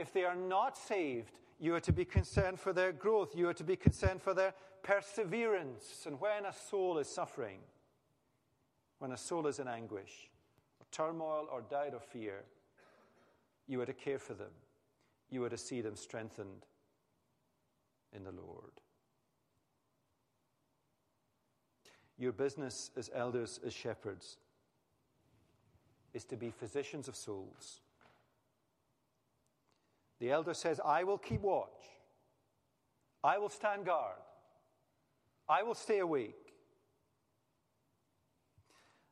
if 0.00 0.12
they 0.12 0.24
are 0.24 0.34
not 0.34 0.76
saved. 0.76 1.38
You 1.58 1.74
are 1.74 1.80
to 1.80 1.92
be 1.92 2.06
concerned 2.06 2.58
for 2.58 2.72
their 2.72 2.90
growth. 2.90 3.36
You 3.36 3.48
are 3.48 3.54
to 3.54 3.64
be 3.64 3.76
concerned 3.76 4.22
for 4.22 4.32
their 4.32 4.54
perseverance. 4.82 6.06
And 6.06 6.18
when 6.18 6.46
a 6.46 6.52
soul 6.52 6.98
is 6.98 7.06
suffering, 7.06 7.58
when 8.98 9.12
a 9.12 9.16
soul 9.16 9.46
is 9.46 9.58
in 9.58 9.68
anguish, 9.68 10.30
or 10.80 10.86
turmoil, 10.90 11.48
or 11.52 11.60
doubt, 11.60 11.92
or 11.92 12.00
fear, 12.00 12.44
you 13.66 13.80
are 13.80 13.86
to 13.86 13.92
care 13.92 14.18
for 14.18 14.34
them. 14.34 14.50
You 15.30 15.44
are 15.44 15.50
to 15.50 15.58
see 15.58 15.82
them 15.82 15.96
strengthened 15.96 16.64
in 18.14 18.24
the 18.24 18.32
Lord. 18.32 18.72
Your 22.18 22.32
business 22.32 22.90
as 22.96 23.10
elders, 23.14 23.60
as 23.64 23.72
shepherds, 23.72 24.38
is 26.12 26.24
to 26.24 26.36
be 26.36 26.50
physicians 26.50 27.06
of 27.06 27.16
souls. 27.16 27.80
The 30.20 30.30
elder 30.30 30.54
says, 30.54 30.80
I 30.84 31.04
will 31.04 31.18
keep 31.18 31.40
watch. 31.40 31.68
I 33.24 33.38
will 33.38 33.48
stand 33.48 33.86
guard. 33.86 34.18
I 35.48 35.62
will 35.62 35.74
stay 35.74 35.98
awake. 35.98 36.52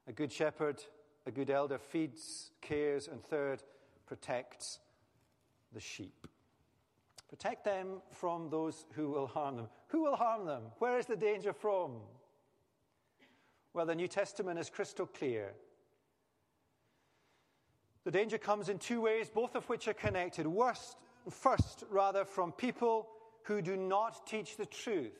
A 0.06 0.12
good 0.12 0.30
shepherd, 0.30 0.82
a 1.26 1.30
good 1.30 1.50
elder 1.50 1.78
feeds, 1.78 2.52
cares, 2.60 3.08
and 3.08 3.22
third, 3.22 3.62
protects 4.06 4.78
the 5.72 5.80
sheep. 5.80 6.26
Protect 7.28 7.64
them 7.64 8.00
from 8.10 8.48
those 8.48 8.86
who 8.92 9.10
will 9.10 9.26
harm 9.26 9.56
them. 9.56 9.68
Who 9.88 10.02
will 10.02 10.16
harm 10.16 10.46
them? 10.46 10.62
Where 10.78 10.98
is 10.98 11.06
the 11.06 11.16
danger 11.16 11.52
from? 11.52 11.96
Well, 13.74 13.84
the 13.84 13.94
New 13.94 14.08
Testament 14.08 14.58
is 14.58 14.70
crystal 14.70 15.06
clear. 15.06 15.52
The 18.08 18.12
danger 18.12 18.38
comes 18.38 18.70
in 18.70 18.78
two 18.78 19.02
ways, 19.02 19.28
both 19.28 19.54
of 19.54 19.68
which 19.68 19.86
are 19.86 19.92
connected. 19.92 20.46
Worst, 20.46 20.96
first, 21.28 21.84
rather, 21.90 22.24
from 22.24 22.52
people 22.52 23.06
who 23.42 23.60
do 23.60 23.76
not 23.76 24.26
teach 24.26 24.56
the 24.56 24.64
truth, 24.64 25.12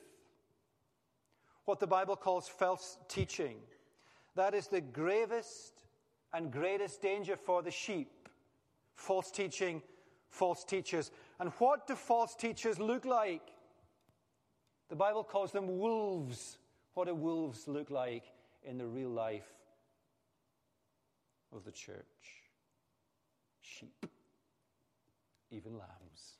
what 1.65 1.79
the 1.79 1.85
Bible 1.85 2.15
calls 2.15 2.47
false 2.47 2.97
teaching. 3.07 3.57
That 4.35 4.55
is 4.55 4.69
the 4.69 4.81
gravest 4.81 5.73
and 6.33 6.51
greatest 6.51 6.99
danger 6.99 7.35
for 7.35 7.61
the 7.61 7.69
sheep. 7.69 8.27
False 8.95 9.29
teaching, 9.29 9.83
false 10.31 10.63
teachers. 10.63 11.11
And 11.39 11.51
what 11.59 11.85
do 11.85 11.93
false 11.93 12.33
teachers 12.33 12.79
look 12.79 13.05
like? 13.05 13.51
The 14.89 14.95
Bible 14.95 15.23
calls 15.23 15.51
them 15.51 15.77
wolves. 15.77 16.57
What 16.95 17.05
do 17.05 17.13
wolves 17.13 17.67
look 17.67 17.91
like? 17.91 18.23
in 18.63 18.79
the 18.79 18.85
real 18.85 19.09
life 19.09 19.47
of 21.53 21.63
the 21.63 21.71
church 21.71 22.38
sheep, 23.79 24.05
even 25.51 25.73
lambs. 25.73 26.39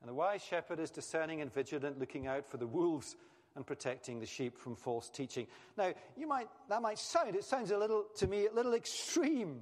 And 0.00 0.08
the 0.08 0.14
wise 0.14 0.42
shepherd 0.42 0.80
is 0.80 0.90
discerning 0.90 1.40
and 1.40 1.52
vigilant, 1.52 1.98
looking 1.98 2.26
out 2.26 2.44
for 2.44 2.56
the 2.56 2.66
wolves 2.66 3.14
and 3.54 3.66
protecting 3.66 4.18
the 4.18 4.26
sheep 4.26 4.58
from 4.58 4.74
false 4.74 5.08
teaching. 5.08 5.46
Now, 5.76 5.92
you 6.16 6.26
might, 6.26 6.48
that 6.68 6.82
might 6.82 6.98
sound, 6.98 7.36
it 7.36 7.44
sounds 7.44 7.70
a 7.70 7.78
little, 7.78 8.06
to 8.16 8.26
me, 8.26 8.46
a 8.46 8.52
little 8.52 8.74
extreme. 8.74 9.60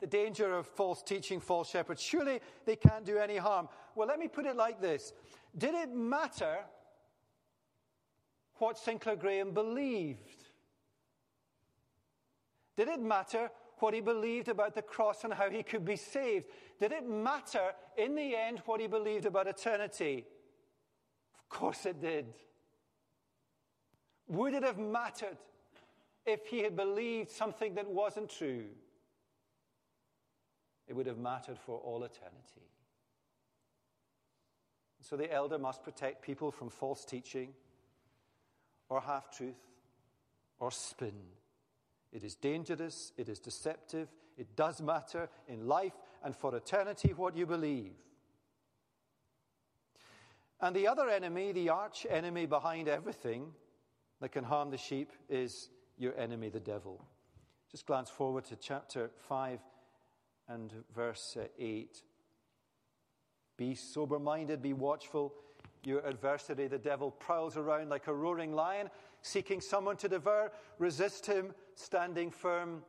The 0.00 0.06
danger 0.06 0.54
of 0.54 0.66
false 0.66 1.02
teaching, 1.02 1.40
false 1.40 1.70
shepherds. 1.70 2.02
Surely 2.02 2.40
they 2.64 2.76
can't 2.76 3.04
do 3.04 3.18
any 3.18 3.36
harm. 3.36 3.68
Well, 3.94 4.08
let 4.08 4.18
me 4.18 4.28
put 4.28 4.46
it 4.46 4.56
like 4.56 4.80
this 4.80 5.12
Did 5.56 5.74
it 5.74 5.94
matter 5.94 6.58
what 8.54 8.78
Sinclair 8.78 9.16
Graham 9.16 9.52
believed? 9.52 10.35
Did 12.76 12.88
it 12.88 13.00
matter 13.00 13.50
what 13.78 13.94
he 13.94 14.00
believed 14.00 14.48
about 14.48 14.74
the 14.74 14.82
cross 14.82 15.24
and 15.24 15.32
how 15.32 15.50
he 15.50 15.62
could 15.62 15.84
be 15.84 15.96
saved? 15.96 16.46
Did 16.80 16.92
it 16.92 17.08
matter 17.08 17.72
in 17.96 18.14
the 18.14 18.36
end 18.36 18.62
what 18.66 18.80
he 18.80 18.86
believed 18.86 19.26
about 19.26 19.46
eternity? 19.46 20.26
Of 21.38 21.48
course 21.48 21.86
it 21.86 22.00
did. 22.00 22.26
Would 24.28 24.54
it 24.54 24.62
have 24.62 24.78
mattered 24.78 25.38
if 26.24 26.46
he 26.46 26.60
had 26.62 26.76
believed 26.76 27.30
something 27.30 27.74
that 27.74 27.88
wasn't 27.88 28.28
true? 28.30 28.64
It 30.88 30.94
would 30.94 31.06
have 31.06 31.18
mattered 31.18 31.58
for 31.58 31.78
all 31.78 32.04
eternity. 32.04 32.66
So 35.00 35.16
the 35.16 35.32
elder 35.32 35.58
must 35.58 35.84
protect 35.84 36.22
people 36.22 36.50
from 36.50 36.68
false 36.68 37.04
teaching 37.04 37.50
or 38.88 39.00
half 39.00 39.30
truth 39.30 39.54
or 40.58 40.70
spin. 40.70 41.14
It 42.12 42.24
is 42.24 42.34
dangerous, 42.34 43.12
it 43.16 43.28
is 43.28 43.38
deceptive, 43.38 44.08
it 44.36 44.56
does 44.56 44.80
matter 44.80 45.28
in 45.48 45.66
life 45.66 45.94
and 46.22 46.34
for 46.34 46.54
eternity 46.54 47.12
what 47.14 47.36
you 47.36 47.46
believe. 47.46 47.92
And 50.60 50.74
the 50.74 50.88
other 50.88 51.08
enemy, 51.08 51.52
the 51.52 51.68
arch 51.68 52.06
enemy 52.08 52.46
behind 52.46 52.88
everything 52.88 53.52
that 54.20 54.32
can 54.32 54.44
harm 54.44 54.70
the 54.70 54.78
sheep, 54.78 55.12
is 55.28 55.68
your 55.98 56.16
enemy, 56.18 56.48
the 56.48 56.60
devil. 56.60 57.04
Just 57.70 57.86
glance 57.86 58.08
forward 58.08 58.44
to 58.46 58.56
chapter 58.56 59.10
5 59.28 59.60
and 60.48 60.72
verse 60.94 61.36
8. 61.58 62.02
Be 63.56 63.74
sober 63.74 64.18
minded, 64.18 64.62
be 64.62 64.72
watchful. 64.72 65.34
Your 65.84 66.06
adversary, 66.06 66.66
the 66.68 66.78
devil, 66.78 67.10
prowls 67.10 67.56
around 67.56 67.90
like 67.90 68.06
a 68.06 68.14
roaring 68.14 68.52
lion, 68.52 68.90
seeking 69.22 69.60
someone 69.60 69.96
to 69.98 70.08
devour. 70.08 70.52
Resist 70.78 71.26
him, 71.26 71.54
standing 71.76 72.30
firm 72.30 72.82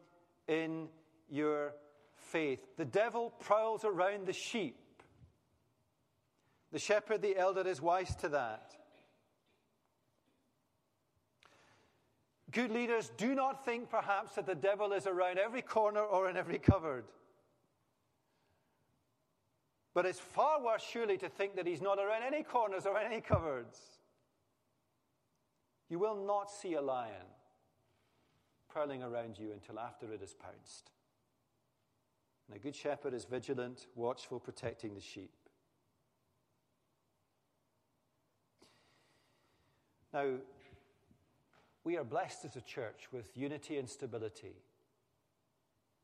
in 0.47 0.87
your 1.29 1.73
faith. 2.15 2.59
The 2.77 2.85
devil 2.85 3.31
prowls 3.39 3.85
around 3.85 4.25
the 4.25 4.33
sheep. 4.33 4.77
The 6.71 6.79
shepherd, 6.79 7.21
the 7.21 7.37
elder, 7.37 7.67
is 7.67 7.81
wise 7.81 8.15
to 8.17 8.29
that. 8.29 8.73
Good 12.51 12.71
leaders 12.71 13.11
do 13.17 13.35
not 13.35 13.65
think 13.65 13.89
perhaps 13.89 14.35
that 14.35 14.45
the 14.45 14.55
devil 14.55 14.93
is 14.93 15.05
around 15.05 15.37
every 15.37 15.61
corner 15.61 16.01
or 16.01 16.29
in 16.29 16.37
every 16.37 16.59
cupboard. 16.59 17.05
But 19.93 20.05
it's 20.05 20.19
far 20.19 20.63
worse, 20.63 20.83
surely, 20.83 21.17
to 21.17 21.29
think 21.29 21.55
that 21.55 21.67
he's 21.67 21.81
not 21.81 21.99
around 21.99 22.23
any 22.23 22.43
corners 22.43 22.85
or 22.85 22.97
any 22.97 23.19
cupboards. 23.19 23.79
You 25.89 25.99
will 25.99 26.25
not 26.25 26.49
see 26.51 26.75
a 26.75 26.81
lion 26.81 27.25
prowling 28.77 29.01
around 29.01 29.39
you 29.39 29.51
until 29.51 29.79
after 29.79 30.13
it 30.13 30.19
has 30.19 30.35
pounced. 30.35 30.91
And 32.47 32.55
a 32.55 32.59
good 32.59 32.75
shepherd 32.75 33.11
is 33.11 33.25
vigilant, 33.25 33.87
watchful, 33.95 34.39
protecting 34.39 34.93
the 34.93 35.01
sheep. 35.01 35.31
Now, 40.13 40.35
we 41.83 41.97
are 41.97 42.03
blessed 42.03 42.45
as 42.45 42.55
a 42.55 42.61
church 42.61 43.07
with 43.11 43.35
unity 43.35 43.79
and 43.79 43.89
stability. 43.89 44.53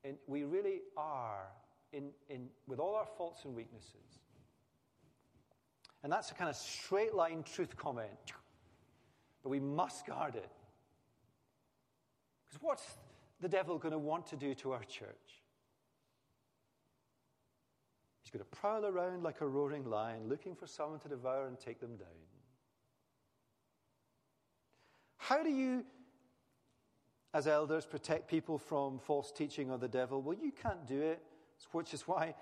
And 0.03 0.17
we 0.25 0.43
really 0.43 0.81
are, 0.97 1.45
in, 1.91 2.09
in, 2.27 2.47
with 2.65 2.79
all 2.79 2.95
our 2.95 3.07
faults 3.19 3.45
and 3.45 3.55
weaknesses. 3.55 4.19
And 6.01 6.11
that's 6.11 6.31
a 6.31 6.33
kind 6.33 6.49
of 6.49 6.55
straight 6.55 7.13
line 7.13 7.43
truth 7.43 7.77
comment. 7.77 8.33
But 9.43 9.49
we 9.49 9.59
must 9.59 10.07
guard 10.07 10.33
it. 10.33 10.49
Because 12.53 12.67
what's 12.67 12.85
the 13.41 13.49
devil 13.49 13.79
going 13.79 13.93
to 13.93 13.99
want 13.99 14.27
to 14.27 14.35
do 14.35 14.53
to 14.55 14.73
our 14.73 14.83
church? 14.83 15.41
He's 18.21 18.31
going 18.31 18.45
to 18.45 18.57
prowl 18.57 18.85
around 18.85 19.23
like 19.23 19.41
a 19.41 19.47
roaring 19.47 19.89
lion, 19.89 20.29
looking 20.29 20.55
for 20.55 20.67
someone 20.67 20.99
to 20.99 21.09
devour 21.09 21.47
and 21.47 21.59
take 21.59 21.79
them 21.79 21.95
down. 21.95 22.07
How 25.17 25.41
do 25.41 25.49
you, 25.49 25.83
as 27.33 27.47
elders, 27.47 27.85
protect 27.85 28.29
people 28.29 28.57
from 28.57 28.99
false 28.99 29.31
teaching 29.31 29.71
of 29.71 29.79
the 29.79 29.87
devil? 29.87 30.21
Well, 30.21 30.37
you 30.39 30.51
can't 30.51 30.85
do 30.85 31.01
it, 31.01 31.23
which 31.71 31.93
is 31.93 32.07
why 32.07 32.35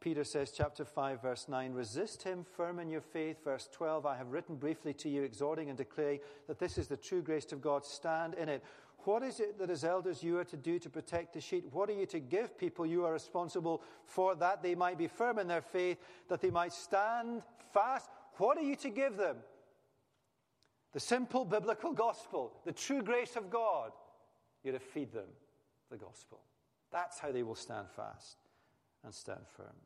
Peter 0.00 0.22
says, 0.22 0.52
chapter 0.56 0.84
5, 0.84 1.20
verse 1.20 1.46
9, 1.48 1.72
resist 1.72 2.22
him 2.22 2.44
firm 2.56 2.78
in 2.78 2.88
your 2.88 3.00
faith. 3.00 3.42
Verse 3.42 3.68
12, 3.72 4.06
I 4.06 4.16
have 4.16 4.28
written 4.28 4.54
briefly 4.54 4.94
to 4.94 5.08
you, 5.08 5.24
exhorting 5.24 5.68
and 5.68 5.76
declaring 5.76 6.20
that 6.46 6.60
this 6.60 6.78
is 6.78 6.86
the 6.86 6.96
true 6.96 7.20
grace 7.20 7.52
of 7.52 7.60
God. 7.60 7.84
Stand 7.84 8.34
in 8.34 8.48
it. 8.48 8.62
What 9.08 9.22
is 9.22 9.40
it 9.40 9.58
that 9.58 9.70
as 9.70 9.84
elders 9.84 10.22
you 10.22 10.36
are 10.36 10.44
to 10.44 10.56
do 10.58 10.78
to 10.80 10.90
protect 10.90 11.32
the 11.32 11.40
sheep? 11.40 11.64
What 11.72 11.88
are 11.88 11.94
you 11.94 12.04
to 12.04 12.20
give 12.20 12.58
people 12.58 12.84
you 12.84 13.06
are 13.06 13.12
responsible 13.14 13.82
for 14.04 14.34
that 14.34 14.62
they 14.62 14.74
might 14.74 14.98
be 14.98 15.06
firm 15.06 15.38
in 15.38 15.48
their 15.48 15.62
faith, 15.62 15.96
that 16.28 16.42
they 16.42 16.50
might 16.50 16.74
stand 16.74 17.40
fast? 17.72 18.10
What 18.36 18.58
are 18.58 18.62
you 18.62 18.76
to 18.76 18.90
give 18.90 19.16
them? 19.16 19.36
The 20.92 21.00
simple 21.00 21.46
biblical 21.46 21.94
gospel, 21.94 22.52
the 22.66 22.72
true 22.72 23.00
grace 23.00 23.34
of 23.34 23.48
God. 23.48 23.92
You're 24.62 24.74
to 24.74 24.78
feed 24.78 25.10
them 25.10 25.30
the 25.90 25.96
gospel. 25.96 26.40
That's 26.92 27.18
how 27.18 27.32
they 27.32 27.42
will 27.42 27.54
stand 27.54 27.88
fast 27.88 28.36
and 29.04 29.14
stand 29.14 29.46
firm. 29.56 29.80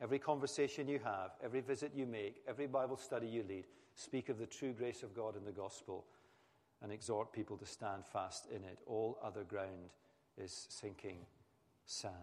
Every 0.00 0.18
conversation 0.18 0.88
you 0.88 0.98
have, 1.04 1.30
every 1.44 1.60
visit 1.60 1.92
you 1.94 2.06
make, 2.06 2.42
every 2.48 2.66
Bible 2.66 2.96
study 2.96 3.28
you 3.28 3.44
lead, 3.48 3.66
speak 3.94 4.30
of 4.30 4.38
the 4.40 4.46
true 4.46 4.72
grace 4.72 5.04
of 5.04 5.14
God 5.14 5.36
in 5.36 5.44
the 5.44 5.52
gospel 5.52 6.06
and 6.82 6.92
exhort 6.92 7.32
people 7.32 7.56
to 7.56 7.66
stand 7.66 8.04
fast 8.04 8.46
in 8.50 8.64
it. 8.64 8.78
All 8.86 9.18
other 9.22 9.44
ground 9.44 9.90
is 10.36 10.66
sinking 10.68 11.18
sand. 11.86 12.14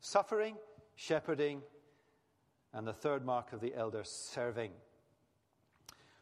Suffering, 0.00 0.56
shepherding, 0.96 1.62
and 2.72 2.86
the 2.86 2.92
third 2.92 3.24
mark 3.24 3.52
of 3.52 3.60
the 3.60 3.74
elder, 3.74 4.02
serving. 4.04 4.70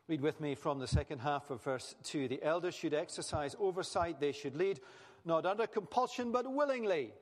Read 0.09 0.21
with 0.21 0.40
me 0.40 0.55
from 0.55 0.79
the 0.79 0.87
second 0.87 1.19
half 1.19 1.51
of 1.51 1.62
verse 1.62 1.97
2. 2.05 2.29
The 2.29 2.42
elders 2.42 2.75
should 2.75 2.95
exercise 2.95 3.57
oversight, 3.59 4.21
they 4.21 4.33
should 4.33 4.55
lead, 4.55 4.81
not 5.25 5.45
under 5.45 5.66
compulsion, 5.66 6.31
but 6.31 6.51
willingly, 6.51 7.12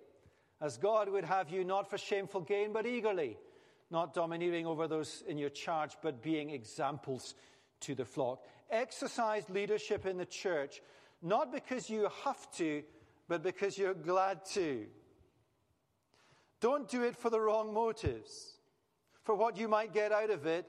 as 0.60 0.76
God 0.76 1.08
would 1.08 1.24
have 1.24 1.48
you, 1.48 1.64
not 1.64 1.88
for 1.88 1.96
shameful 1.96 2.42
gain, 2.42 2.72
but 2.72 2.86
eagerly, 2.86 3.38
not 3.90 4.12
domineering 4.12 4.66
over 4.66 4.86
those 4.86 5.22
in 5.26 5.38
your 5.38 5.48
charge, 5.48 5.96
but 6.02 6.22
being 6.22 6.50
examples 6.50 7.34
to 7.80 7.94
the 7.94 8.04
flock. 8.04 8.44
Exercise 8.74 9.48
leadership 9.48 10.04
in 10.04 10.18
the 10.18 10.26
church, 10.26 10.82
not 11.22 11.52
because 11.52 11.88
you 11.88 12.08
have 12.24 12.50
to, 12.56 12.82
but 13.28 13.42
because 13.42 13.78
you're 13.78 13.94
glad 13.94 14.44
to. 14.46 14.86
Don't 16.60 16.88
do 16.88 17.02
it 17.04 17.16
for 17.16 17.30
the 17.30 17.40
wrong 17.40 17.72
motives, 17.72 18.56
for 19.22 19.34
what 19.34 19.56
you 19.56 19.68
might 19.68 19.94
get 19.94 20.12
out 20.12 20.30
of 20.30 20.44
it, 20.46 20.66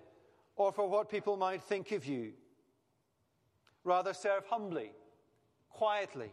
or 0.55 0.71
for 0.71 0.87
what 0.87 1.09
people 1.09 1.35
might 1.35 1.63
think 1.63 1.91
of 1.91 2.05
you. 2.05 2.33
Rather, 3.83 4.13
serve 4.13 4.45
humbly, 4.45 4.91
quietly, 5.69 6.31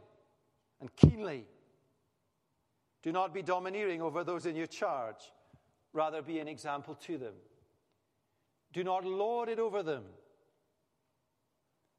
and 0.80 0.94
keenly. 0.94 1.46
Do 3.02 3.12
not 3.12 3.32
be 3.32 3.42
domineering 3.42 4.02
over 4.02 4.24
those 4.24 4.46
in 4.46 4.56
your 4.56 4.66
charge. 4.66 5.32
Rather, 5.92 6.22
be 6.22 6.38
an 6.38 6.48
example 6.48 6.94
to 7.06 7.18
them. 7.18 7.34
Do 8.72 8.84
not 8.84 9.04
lord 9.04 9.48
it 9.48 9.58
over 9.58 9.82
them, 9.82 10.04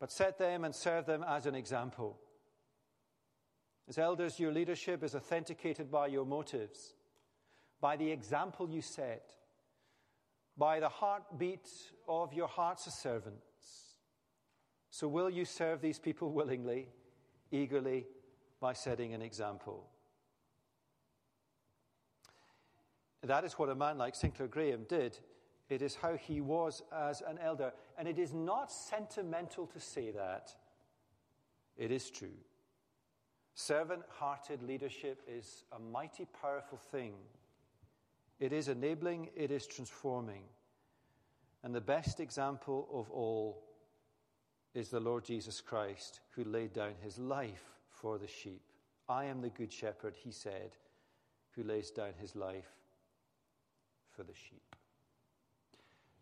but 0.03 0.11
set 0.11 0.37
them 0.37 0.65
and 0.65 0.75
serve 0.75 1.05
them 1.05 1.23
as 1.25 1.45
an 1.45 1.55
example. 1.55 2.19
As 3.87 3.97
elders, 3.97 4.37
your 4.37 4.51
leadership 4.51 5.01
is 5.01 5.15
authenticated 5.15 5.89
by 5.89 6.07
your 6.07 6.25
motives, 6.25 6.93
by 7.79 7.95
the 7.95 8.11
example 8.11 8.69
you 8.69 8.81
set 8.81 9.31
by 10.57 10.81
the 10.81 10.89
heartbeat 10.89 11.69
of 12.05 12.33
your 12.33 12.49
hearts 12.49 12.85
as 12.85 12.99
servants. 12.99 14.01
So, 14.89 15.07
will 15.07 15.29
you 15.29 15.45
serve 15.45 15.79
these 15.79 15.99
people 15.99 16.33
willingly, 16.33 16.89
eagerly, 17.49 18.05
by 18.59 18.73
setting 18.73 19.13
an 19.13 19.21
example? 19.21 19.87
That 23.23 23.45
is 23.45 23.53
what 23.53 23.69
a 23.69 23.75
man 23.75 23.97
like 23.97 24.15
Sinclair 24.15 24.49
Graham 24.49 24.83
did. 24.83 25.17
It 25.73 25.81
is 25.81 25.95
how 25.95 26.15
he 26.15 26.39
was 26.41 26.83
as 26.95 27.21
an 27.21 27.39
elder. 27.39 27.73
And 27.97 28.07
it 28.07 28.19
is 28.19 28.33
not 28.33 28.71
sentimental 28.71 29.67
to 29.67 29.79
say 29.79 30.11
that. 30.11 30.53
It 31.77 31.91
is 31.91 32.09
true. 32.09 32.37
Servant 33.55 34.03
hearted 34.09 34.61
leadership 34.63 35.21
is 35.27 35.63
a 35.75 35.79
mighty 35.79 36.25
powerful 36.41 36.77
thing 36.77 37.13
It 38.39 38.51
is 38.51 38.67
enabling, 38.67 39.29
it 39.35 39.51
is 39.51 39.67
transforming. 39.67 40.43
And 41.63 41.73
the 41.73 41.81
best 41.81 42.19
example 42.19 42.89
of 42.91 43.09
all 43.09 43.63
is 44.73 44.89
the 44.89 44.99
Lord 44.99 45.23
Jesus 45.23 45.61
Christ, 45.61 46.19
who 46.31 46.43
laid 46.43 46.73
down 46.73 46.93
his 47.01 47.17
life 47.17 47.63
for 47.89 48.17
the 48.17 48.27
sheep. 48.27 48.61
I 49.07 49.25
am 49.25 49.41
the 49.41 49.49
good 49.49 49.71
shepherd, 49.71 50.15
he 50.17 50.31
said, 50.31 50.71
who 51.51 51.63
lays 51.63 51.91
down 51.91 52.13
his 52.19 52.35
life 52.35 52.71
for 54.11 54.23
the 54.23 54.33
sheep. 54.33 54.75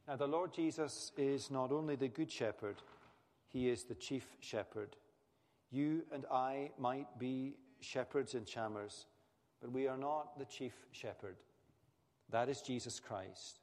Now, 0.08 0.16
the 0.16 0.28
Lord 0.28 0.54
Jesus 0.54 1.12
is 1.18 1.52
not 1.52 1.72
only 1.72 1.96
the 1.96 2.08
good 2.08 2.32
shepherd, 2.32 2.78
he 3.48 3.70
is 3.70 3.84
the 3.84 3.96
chief 3.96 4.26
shepherd. 4.40 4.96
You 5.72 6.04
and 6.12 6.26
I 6.32 6.72
might 6.78 7.20
be 7.20 7.56
shepherds 7.80 8.34
and 8.34 8.46
Chalmers, 8.46 9.06
but 9.62 9.72
we 9.72 9.88
are 9.88 9.98
not 9.98 10.38
the 10.38 10.46
chief 10.46 10.74
shepherd. 10.92 11.38
That 12.30 12.50
is 12.50 12.62
Jesus 12.62 13.00
Christ. 13.00 13.60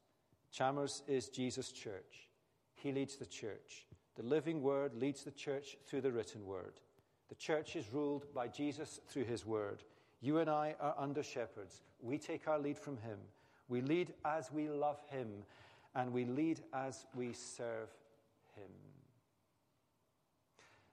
Chalmers 0.53 1.03
is 1.07 1.29
Jesus' 1.29 1.73
church. 1.73 2.29
He 2.75 2.93
leads 2.93 3.17
the 3.17 3.27
church. 3.27 3.87
The 4.17 4.23
living 4.23 4.63
word 4.63 4.95
leads 4.95 5.25
the 5.25 5.31
church 5.31 5.77
through 5.87 6.03
the 6.03 6.13
written 6.13 6.45
word. 6.45 6.81
The 7.29 7.35
church 7.35 7.77
is 7.77 7.93
ruled 7.93 8.33
by 8.35 8.49
Jesus 8.49 9.01
through 9.09 9.25
his 9.25 9.45
word. 9.45 9.83
You 10.21 10.39
and 10.39 10.49
I 10.49 10.75
are 10.81 10.95
under 10.99 11.23
shepherds. 11.23 11.83
We 12.01 12.19
take 12.19 12.49
our 12.49 12.59
lead 12.59 12.79
from 12.79 12.97
him. 12.97 13.19
We 13.69 13.81
lead 13.81 14.15
as 14.25 14.51
we 14.51 14.69
love 14.69 15.01
him, 15.09 15.29
and 15.95 16.13
we 16.13 16.25
lead 16.25 16.61
as 16.73 17.07
we 17.15 17.33
serve 17.33 17.89
him. 18.57 18.71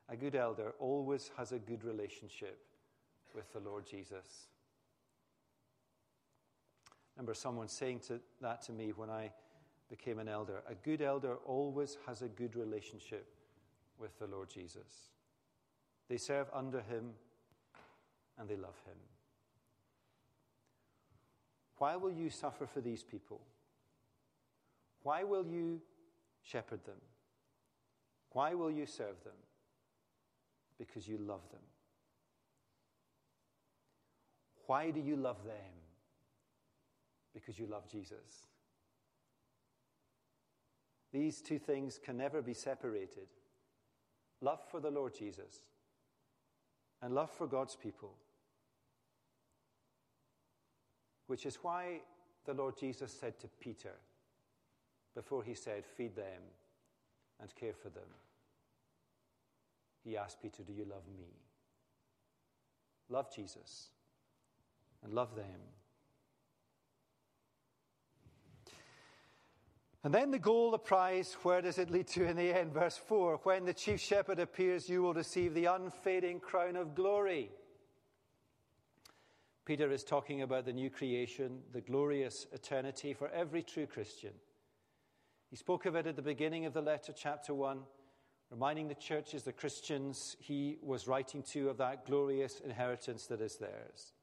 A 0.10 0.16
good 0.16 0.36
elder 0.36 0.74
always 0.80 1.32
has 1.38 1.52
a 1.52 1.60
good 1.60 1.84
relationship 1.84 2.60
with 3.34 3.52
the 3.54 3.60
Lord 3.60 3.86
Jesus. 3.86 4.48
I 6.90 6.94
remember 7.18 7.34
someone 7.34 7.68
saying 7.68 8.02
to, 8.08 8.20
that 8.42 8.62
to 8.64 8.72
me 8.72 8.92
when 8.96 9.10
I 9.10 9.32
became 9.90 10.20
an 10.20 10.28
elder. 10.28 10.64
A 10.70 10.76
good 10.76 11.02
elder 11.02 11.36
always 11.46 11.98
has 12.06 12.22
a 12.22 12.28
good 12.28 12.56
relationship 12.56 13.28
with 14.00 14.18
the 14.20 14.28
Lord 14.28 14.50
Jesus. 14.50 15.10
They 16.10 16.18
serve 16.18 16.48
under 16.54 16.82
him 16.82 17.12
and 18.38 18.50
they 18.50 18.56
love 18.56 18.78
him. 18.86 18.98
Why 21.78 21.96
will 21.96 22.12
you 22.12 22.30
suffer 22.30 22.66
for 22.66 22.82
these 22.82 23.04
people? 23.04 23.42
Why 25.06 25.24
will 25.24 25.46
you 25.46 25.82
shepherd 26.42 26.84
them? 26.84 27.00
Why 28.32 28.56
will 28.56 28.72
you 28.72 28.88
serve 28.88 29.24
them? 29.24 29.38
Because 30.80 31.08
you 31.08 31.20
love 31.20 31.48
them. 31.52 31.62
Why 34.66 34.90
do 34.90 35.00
you 35.00 35.16
love 35.16 35.44
them? 35.46 35.76
Because 37.36 37.60
you 37.60 37.68
love 37.68 37.88
Jesus. 37.88 38.48
These 41.14 41.40
two 41.40 41.60
things 41.60 42.00
can 42.04 42.18
never 42.18 42.42
be 42.42 42.56
separated 42.56 43.28
love 44.42 44.60
for 44.72 44.80
the 44.80 44.90
Lord 44.90 45.14
Jesus 45.14 45.54
and 47.04 47.14
love 47.14 47.30
for 47.30 47.46
God's 47.46 47.76
people. 47.76 48.16
Which 51.28 51.46
is 51.46 51.60
why 51.62 52.02
the 52.46 52.56
Lord 52.56 52.76
Jesus 52.80 53.14
said 53.14 53.40
to 53.42 53.48
Peter, 53.60 53.94
before 55.16 55.44
he 55.44 55.56
said, 55.56 55.86
Feed 55.86 56.16
them 56.16 56.42
and 57.42 57.56
care 57.56 57.74
for 57.74 57.90
them, 57.90 58.04
he 60.04 60.18
asked 60.18 60.42
Peter, 60.42 60.64
Do 60.64 60.74
you 60.74 60.86
love 60.86 61.08
me? 61.18 61.26
Love 63.10 63.34
Jesus 63.34 63.90
and 65.04 65.14
love 65.14 65.36
them. 65.36 65.46
And 70.04 70.14
then 70.14 70.30
the 70.30 70.38
goal, 70.38 70.70
the 70.70 70.78
prize, 70.78 71.36
where 71.42 71.64
does 71.64 71.80
it 71.80 71.90
lead 71.90 72.08
to 72.10 72.26
in 72.26 72.38
the 72.38 72.54
end? 72.54 72.74
Verse 72.74 72.96
4 72.96 73.40
When 73.44 73.66
the 73.66 73.74
chief 73.74 74.00
shepherd 74.00 74.40
appears, 74.40 74.88
you 74.88 75.02
will 75.02 75.16
receive 75.16 75.54
the 75.54 75.66
unfading 75.66 76.42
crown 76.42 76.76
of 76.76 76.94
glory. 76.94 77.50
Peter 79.66 79.90
is 79.90 80.04
talking 80.04 80.44
about 80.44 80.66
the 80.66 80.74
new 80.74 80.92
creation, 80.92 81.60
the 81.74 81.82
glorious 81.82 82.46
eternity 82.52 83.14
for 83.14 83.30
every 83.30 83.64
true 83.64 83.88
Christian. 83.88 84.30
He 85.50 85.56
spoke 85.56 85.86
of 85.86 85.96
it 85.96 86.08
at 86.08 86.16
the 86.16 86.22
beginning 86.22 86.66
of 86.66 86.74
the 86.74 86.82
letter, 86.82 87.14
chapter 87.14 87.54
1, 87.54 87.80
reminding 88.52 88.88
the 88.88 88.96
churches, 88.96 89.44
the 89.44 89.54
Christians 89.54 90.36
he 90.40 90.78
was 90.82 91.08
writing 91.08 91.44
to, 91.52 91.70
of 91.70 91.78
that 91.78 92.06
glorious 92.06 92.60
inheritance 92.60 93.28
that 93.28 93.42
is 93.42 93.58
theirs. 93.58 94.14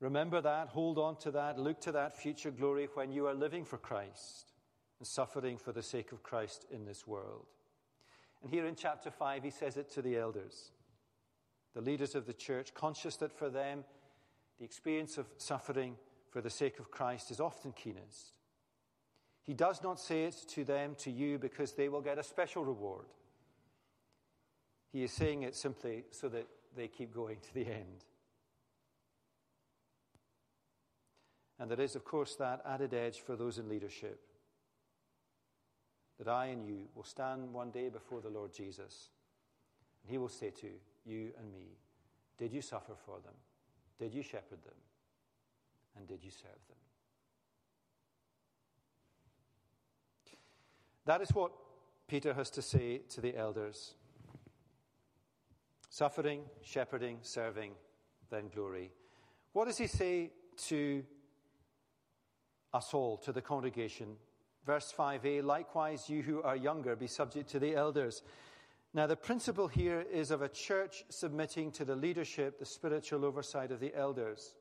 Remember 0.00 0.40
that, 0.40 0.68
hold 0.68 0.98
on 0.98 1.16
to 1.18 1.30
that, 1.32 1.58
look 1.58 1.80
to 1.82 1.92
that 1.92 2.16
future 2.16 2.50
glory 2.50 2.88
when 2.94 3.12
you 3.12 3.26
are 3.26 3.34
living 3.34 3.64
for 3.64 3.76
Christ 3.76 4.52
and 4.98 5.06
suffering 5.06 5.58
for 5.58 5.72
the 5.72 5.82
sake 5.82 6.12
of 6.12 6.22
Christ 6.22 6.64
in 6.70 6.86
this 6.86 7.06
world. 7.06 7.46
And 8.42 8.50
here 8.50 8.66
in 8.66 8.74
chapter 8.74 9.10
5, 9.10 9.42
he 9.42 9.50
says 9.50 9.76
it 9.76 9.90
to 9.92 10.02
the 10.02 10.16
elders, 10.16 10.70
the 11.74 11.82
leaders 11.82 12.14
of 12.14 12.26
the 12.26 12.32
church, 12.32 12.72
conscious 12.72 13.16
that 13.16 13.32
for 13.32 13.50
them, 13.50 13.84
the 14.58 14.64
experience 14.64 15.18
of 15.18 15.26
suffering 15.36 15.96
for 16.30 16.40
the 16.40 16.50
sake 16.50 16.78
of 16.78 16.90
Christ 16.90 17.30
is 17.30 17.40
often 17.40 17.72
keenest. 17.72 18.39
He 19.46 19.54
does 19.54 19.82
not 19.82 19.98
say 19.98 20.24
it 20.24 20.36
to 20.48 20.64
them, 20.64 20.94
to 20.98 21.10
you, 21.10 21.38
because 21.38 21.72
they 21.72 21.88
will 21.88 22.02
get 22.02 22.18
a 22.18 22.22
special 22.22 22.64
reward. 22.64 23.06
He 24.92 25.02
is 25.02 25.12
saying 25.12 25.42
it 25.42 25.56
simply 25.56 26.04
so 26.10 26.28
that 26.28 26.46
they 26.76 26.88
keep 26.88 27.14
going 27.14 27.38
to 27.40 27.54
the 27.54 27.66
end. 27.66 28.04
And 31.58 31.70
there 31.70 31.80
is, 31.80 31.94
of 31.94 32.04
course, 32.04 32.36
that 32.36 32.62
added 32.66 32.94
edge 32.94 33.20
for 33.20 33.36
those 33.36 33.58
in 33.58 33.68
leadership 33.68 34.20
that 36.20 36.28
I 36.28 36.46
and 36.46 36.66
you 36.66 36.86
will 36.94 37.04
stand 37.04 37.50
one 37.50 37.70
day 37.70 37.88
before 37.88 38.20
the 38.20 38.28
Lord 38.28 38.52
Jesus, 38.52 39.08
and 40.02 40.10
He 40.10 40.18
will 40.18 40.28
say 40.28 40.50
to 40.50 40.66
you 41.06 41.30
and 41.38 41.50
me, 41.50 41.78
Did 42.36 42.52
you 42.52 42.60
suffer 42.60 42.92
for 43.06 43.20
them? 43.20 43.32
Did 43.98 44.12
you 44.12 44.22
shepherd 44.22 44.62
them? 44.62 44.74
And 45.96 46.06
did 46.06 46.22
you 46.22 46.30
serve 46.30 46.60
them? 46.68 46.76
That 51.10 51.22
is 51.22 51.34
what 51.34 51.50
Peter 52.06 52.32
has 52.34 52.50
to 52.50 52.62
say 52.62 52.98
to 53.08 53.20
the 53.20 53.36
elders 53.36 53.94
suffering, 55.88 56.42
shepherding, 56.62 57.18
serving, 57.22 57.72
then 58.30 58.44
glory. 58.54 58.92
What 59.52 59.64
does 59.64 59.76
he 59.76 59.88
say 59.88 60.30
to 60.68 61.02
us 62.72 62.94
all, 62.94 63.16
to 63.16 63.32
the 63.32 63.42
congregation. 63.42 64.14
Verse 64.64 64.94
5a 64.96 65.42
likewise, 65.42 66.08
you 66.08 66.22
who 66.22 66.42
are 66.42 66.54
younger, 66.54 66.94
be 66.94 67.08
subject 67.08 67.50
to 67.50 67.58
the 67.58 67.74
elders. 67.74 68.22
Now, 68.94 69.08
the 69.08 69.16
principle 69.16 69.66
here 69.66 70.06
is 70.12 70.30
of 70.30 70.42
a 70.42 70.48
church 70.48 71.02
submitting 71.08 71.72
to 71.72 71.84
the 71.84 71.96
leadership, 71.96 72.60
the 72.60 72.64
spiritual 72.64 73.24
oversight 73.24 73.72
of 73.72 73.80
the 73.80 73.92
elders. 73.96 74.54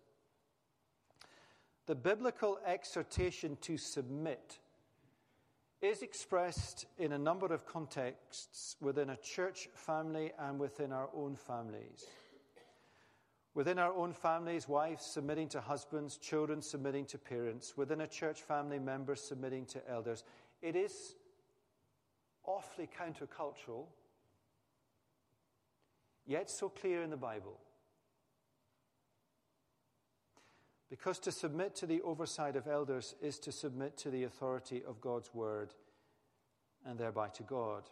The 1.85 1.93
biblical 1.93 2.57
exhortation 2.65 3.55
to 3.61 3.77
submit 3.77 4.57
is 5.81 6.01
expressed 6.01 6.85
in 6.97 7.13
a 7.13 7.17
number 7.17 7.45
of 7.47 7.65
contexts 7.65 8.75
within 8.81 9.11
a 9.11 9.17
church 9.17 9.69
family 9.73 10.31
and 10.37 10.59
within 10.59 10.91
our 10.91 11.09
own 11.15 11.35
families. 11.35 12.05
Within 13.53 13.79
our 13.79 13.93
own 13.93 14.13
families, 14.13 14.67
wives 14.67 15.05
submitting 15.05 15.47
to 15.49 15.61
husbands, 15.61 16.17
children 16.17 16.61
submitting 16.61 17.05
to 17.05 17.17
parents, 17.17 17.75
within 17.75 18.01
a 18.01 18.07
church 18.07 18.41
family, 18.41 18.77
members 18.77 19.21
submitting 19.21 19.65
to 19.65 19.81
elders. 19.89 20.23
It 20.61 20.75
is 20.75 21.15
awfully 22.45 22.87
countercultural, 22.87 23.85
yet 26.25 26.49
so 26.49 26.69
clear 26.69 27.03
in 27.03 27.09
the 27.09 27.17
Bible. 27.17 27.59
Because 30.89 31.19
to 31.19 31.31
submit 31.31 31.75
to 31.75 31.85
the 31.85 32.01
oversight 32.01 32.55
of 32.55 32.67
elders 32.67 33.13
is 33.21 33.37
to 33.39 33.51
submit 33.51 33.97
to 33.97 34.09
the 34.09 34.23
authority 34.23 34.81
of 34.87 35.01
God's 35.01 35.33
word 35.33 35.73
and 36.85 36.97
thereby 36.97 37.27
to 37.29 37.43
God. 37.43 37.83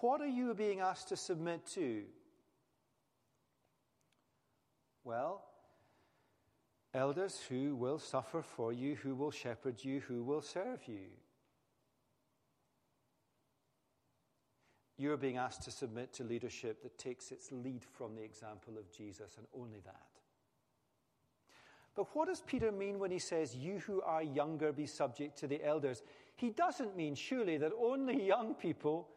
What 0.00 0.20
are 0.20 0.26
you 0.26 0.54
being 0.54 0.80
asked 0.80 1.08
to 1.08 1.16
submit 1.16 1.66
to? 1.74 2.02
Well, 5.04 5.44
elders 6.94 7.40
who 7.48 7.76
will 7.76 7.98
suffer 7.98 8.42
for 8.42 8.72
you, 8.72 8.96
who 8.96 9.14
will 9.14 9.30
shepherd 9.30 9.84
you, 9.84 10.00
who 10.00 10.22
will 10.22 10.42
serve 10.42 10.80
you. 10.86 11.06
You're 14.96 15.16
being 15.16 15.36
asked 15.36 15.62
to 15.62 15.70
submit 15.70 16.12
to 16.14 16.24
leadership 16.24 16.82
that 16.82 16.98
takes 16.98 17.30
its 17.30 17.52
lead 17.52 17.84
from 17.84 18.16
the 18.16 18.22
example 18.22 18.76
of 18.76 18.90
Jesus, 18.90 19.36
and 19.38 19.46
only 19.54 19.78
that. 19.84 20.17
But 21.98 22.14
what 22.14 22.28
does 22.28 22.42
Peter 22.42 22.70
mean 22.70 23.00
when 23.00 23.10
he 23.10 23.18
says, 23.18 23.56
You 23.56 23.80
who 23.80 24.00
are 24.02 24.22
younger, 24.22 24.72
be 24.72 24.86
subject 24.86 25.36
to 25.38 25.48
the 25.48 25.60
elders? 25.64 26.04
He 26.36 26.50
doesn't 26.50 26.96
mean, 26.96 27.16
surely, 27.16 27.56
that 27.56 27.72
only 27.76 28.24
young 28.34 28.54
people 28.54 29.08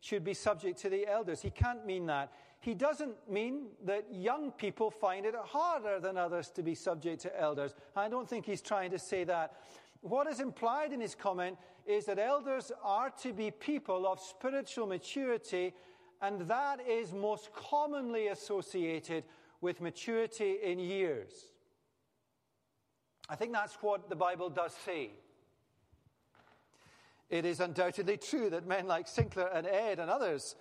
should 0.00 0.24
be 0.24 0.34
subject 0.34 0.80
to 0.80 0.90
the 0.90 1.06
elders. 1.06 1.40
He 1.42 1.50
can't 1.50 1.86
mean 1.86 2.06
that. 2.06 2.32
he 2.58 2.74
doesn't 2.74 3.14
mean 3.30 3.68
that 3.84 4.12
young 4.12 4.50
people 4.50 4.90
find 4.90 5.24
it 5.24 5.36
harder 5.44 6.00
than 6.00 6.18
others 6.18 6.50
to 6.56 6.62
be 6.64 6.74
subject 6.74 7.22
to 7.22 7.40
elders. 7.40 7.72
I 7.94 8.08
don't 8.08 8.28
think 8.28 8.46
he's 8.46 8.62
trying 8.62 8.90
to 8.90 8.98
say 8.98 9.22
that. 9.22 9.54
What 10.00 10.26
is 10.26 10.40
implied 10.40 10.92
in 10.92 11.00
his 11.00 11.14
comment 11.14 11.56
is 11.86 12.06
that 12.06 12.18
elders 12.18 12.72
are 12.82 13.10
to 13.22 13.32
be 13.32 13.52
people 13.52 14.08
of 14.08 14.18
spiritual 14.18 14.88
maturity, 14.88 15.72
and 16.20 16.40
that 16.48 16.80
is 16.84 17.12
most 17.12 17.52
commonly 17.52 18.26
associated 18.26 19.22
with 19.60 19.80
maturity 19.80 20.56
in 20.64 20.80
years. 20.80 21.51
I 23.32 23.34
think 23.34 23.54
that's 23.54 23.78
what 23.80 24.10
the 24.10 24.14
Bible 24.14 24.50
does 24.50 24.74
say. 24.84 25.08
It 27.30 27.46
is 27.46 27.60
undoubtedly 27.60 28.18
true 28.18 28.50
that 28.50 28.66
men 28.66 28.86
like 28.86 29.08
Sinclair 29.08 29.48
and 29.54 29.66
Ed 29.66 29.98
and 30.00 30.10
others 30.10 30.54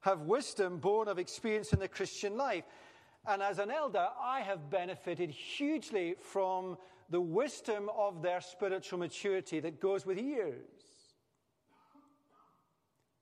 have 0.00 0.20
wisdom 0.20 0.76
born 0.76 1.08
of 1.08 1.18
experience 1.18 1.72
in 1.72 1.78
the 1.78 1.88
Christian 1.88 2.36
life. 2.36 2.64
And 3.26 3.42
as 3.42 3.58
an 3.58 3.70
elder, 3.70 4.08
I 4.22 4.40
have 4.40 4.68
benefited 4.68 5.30
hugely 5.30 6.16
from 6.20 6.76
the 7.08 7.20
wisdom 7.22 7.88
of 7.96 8.20
their 8.20 8.42
spiritual 8.42 8.98
maturity 8.98 9.60
that 9.60 9.80
goes 9.80 10.04
with 10.04 10.18
years. 10.18 10.68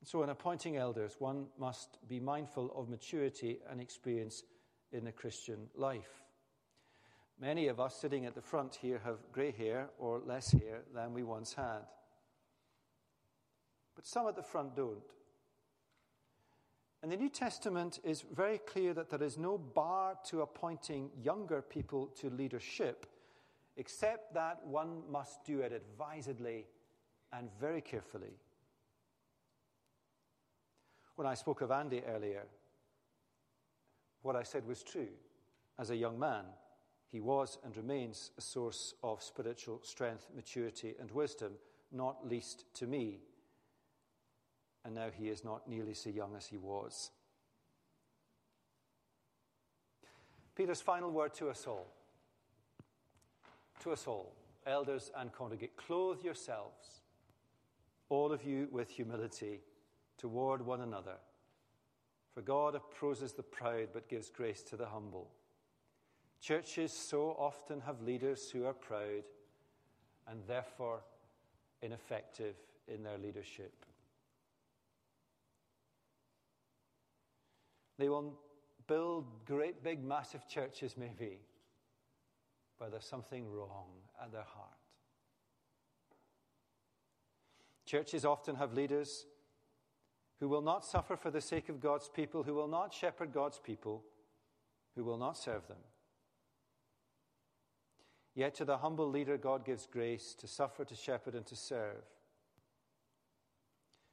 So, 0.02 0.24
in 0.24 0.30
appointing 0.30 0.78
elders, 0.78 1.14
one 1.20 1.46
must 1.60 1.98
be 2.08 2.18
mindful 2.18 2.72
of 2.74 2.88
maturity 2.88 3.60
and 3.70 3.80
experience 3.80 4.42
in 4.90 5.04
the 5.04 5.12
Christian 5.12 5.68
life. 5.76 6.29
Many 7.40 7.68
of 7.68 7.80
us 7.80 7.94
sitting 7.94 8.26
at 8.26 8.34
the 8.34 8.42
front 8.42 8.74
here 8.74 9.00
have 9.02 9.16
grey 9.32 9.50
hair 9.50 9.88
or 9.98 10.18
less 10.18 10.52
hair 10.52 10.82
than 10.94 11.14
we 11.14 11.22
once 11.22 11.54
had. 11.54 11.80
But 13.96 14.06
some 14.06 14.28
at 14.28 14.36
the 14.36 14.42
front 14.42 14.76
don't. 14.76 14.98
And 17.02 17.10
the 17.10 17.16
New 17.16 17.30
Testament 17.30 17.98
is 18.04 18.24
very 18.34 18.58
clear 18.58 18.92
that 18.92 19.08
there 19.08 19.22
is 19.22 19.38
no 19.38 19.56
bar 19.56 20.18
to 20.26 20.42
appointing 20.42 21.10
younger 21.22 21.62
people 21.62 22.08
to 22.18 22.28
leadership, 22.28 23.06
except 23.78 24.34
that 24.34 24.66
one 24.66 25.02
must 25.10 25.42
do 25.46 25.60
it 25.60 25.72
advisedly 25.72 26.66
and 27.32 27.48
very 27.58 27.80
carefully. 27.80 28.34
When 31.16 31.26
I 31.26 31.34
spoke 31.34 31.62
of 31.62 31.70
Andy 31.70 32.02
earlier, 32.06 32.44
what 34.20 34.36
I 34.36 34.42
said 34.42 34.66
was 34.66 34.82
true. 34.82 35.08
As 35.78 35.88
a 35.88 35.96
young 35.96 36.18
man, 36.18 36.44
he 37.10 37.20
was 37.20 37.58
and 37.64 37.76
remains 37.76 38.30
a 38.38 38.40
source 38.40 38.94
of 39.02 39.22
spiritual 39.22 39.80
strength, 39.82 40.26
maturity, 40.34 40.94
and 41.00 41.10
wisdom, 41.10 41.52
not 41.92 42.26
least 42.26 42.64
to 42.74 42.86
me 42.86 43.20
and 44.84 44.94
now 44.94 45.08
he 45.12 45.28
is 45.28 45.44
not 45.44 45.68
nearly 45.68 45.94
so 45.94 46.10
young 46.10 46.34
as 46.36 46.46
he 46.46 46.56
was. 46.56 47.10
Peter's 50.54 50.80
final 50.80 51.10
word 51.10 51.34
to 51.34 51.48
us 51.48 51.66
all, 51.66 51.86
to 53.82 53.92
us 53.92 54.06
all, 54.06 54.34
elders 54.66 55.10
and 55.16 55.32
congregate, 55.32 55.76
clothe 55.76 56.22
yourselves, 56.22 57.02
all 58.08 58.32
of 58.32 58.44
you, 58.44 58.68
with 58.70 58.90
humility 58.90 59.60
toward 60.18 60.64
one 60.64 60.80
another. 60.80 61.16
For 62.34 62.42
God 62.42 62.74
opposes 62.74 63.32
the 63.32 63.42
proud 63.42 63.88
but 63.92 64.08
gives 64.08 64.28
grace 64.28 64.62
to 64.64 64.76
the 64.76 64.86
humble. 64.86 65.30
Churches 66.40 66.92
so 66.92 67.36
often 67.38 67.80
have 67.80 68.00
leaders 68.00 68.50
who 68.50 68.64
are 68.64 68.72
proud 68.72 69.24
and 70.26 70.40
therefore 70.46 71.02
ineffective 71.82 72.56
in 72.88 73.02
their 73.02 73.18
leadership. 73.18 73.84
They 77.98 78.08
will 78.08 78.38
build 78.86 79.26
great, 79.44 79.84
big, 79.84 80.02
massive 80.02 80.48
churches, 80.48 80.96
maybe, 80.96 81.38
but 82.78 82.90
there's 82.90 83.04
something 83.04 83.50
wrong 83.50 83.88
at 84.22 84.32
their 84.32 84.42
heart. 84.42 84.78
Churches 87.84 88.24
often 88.24 88.56
have 88.56 88.72
leaders 88.72 89.26
who 90.38 90.48
will 90.48 90.62
not 90.62 90.86
suffer 90.86 91.16
for 91.16 91.30
the 91.30 91.40
sake 91.40 91.68
of 91.68 91.80
God's 91.80 92.08
people, 92.08 92.42
who 92.42 92.54
will 92.54 92.68
not 92.68 92.94
shepherd 92.94 93.32
God's 93.32 93.58
people, 93.58 94.02
who 94.96 95.04
will 95.04 95.18
not 95.18 95.36
serve 95.36 95.68
them. 95.68 95.76
Yet 98.34 98.54
to 98.56 98.64
the 98.64 98.78
humble 98.78 99.08
leader, 99.08 99.36
God 99.36 99.64
gives 99.64 99.86
grace 99.86 100.34
to 100.38 100.46
suffer, 100.46 100.84
to 100.84 100.94
shepherd, 100.94 101.34
and 101.34 101.44
to 101.46 101.56
serve. 101.56 102.04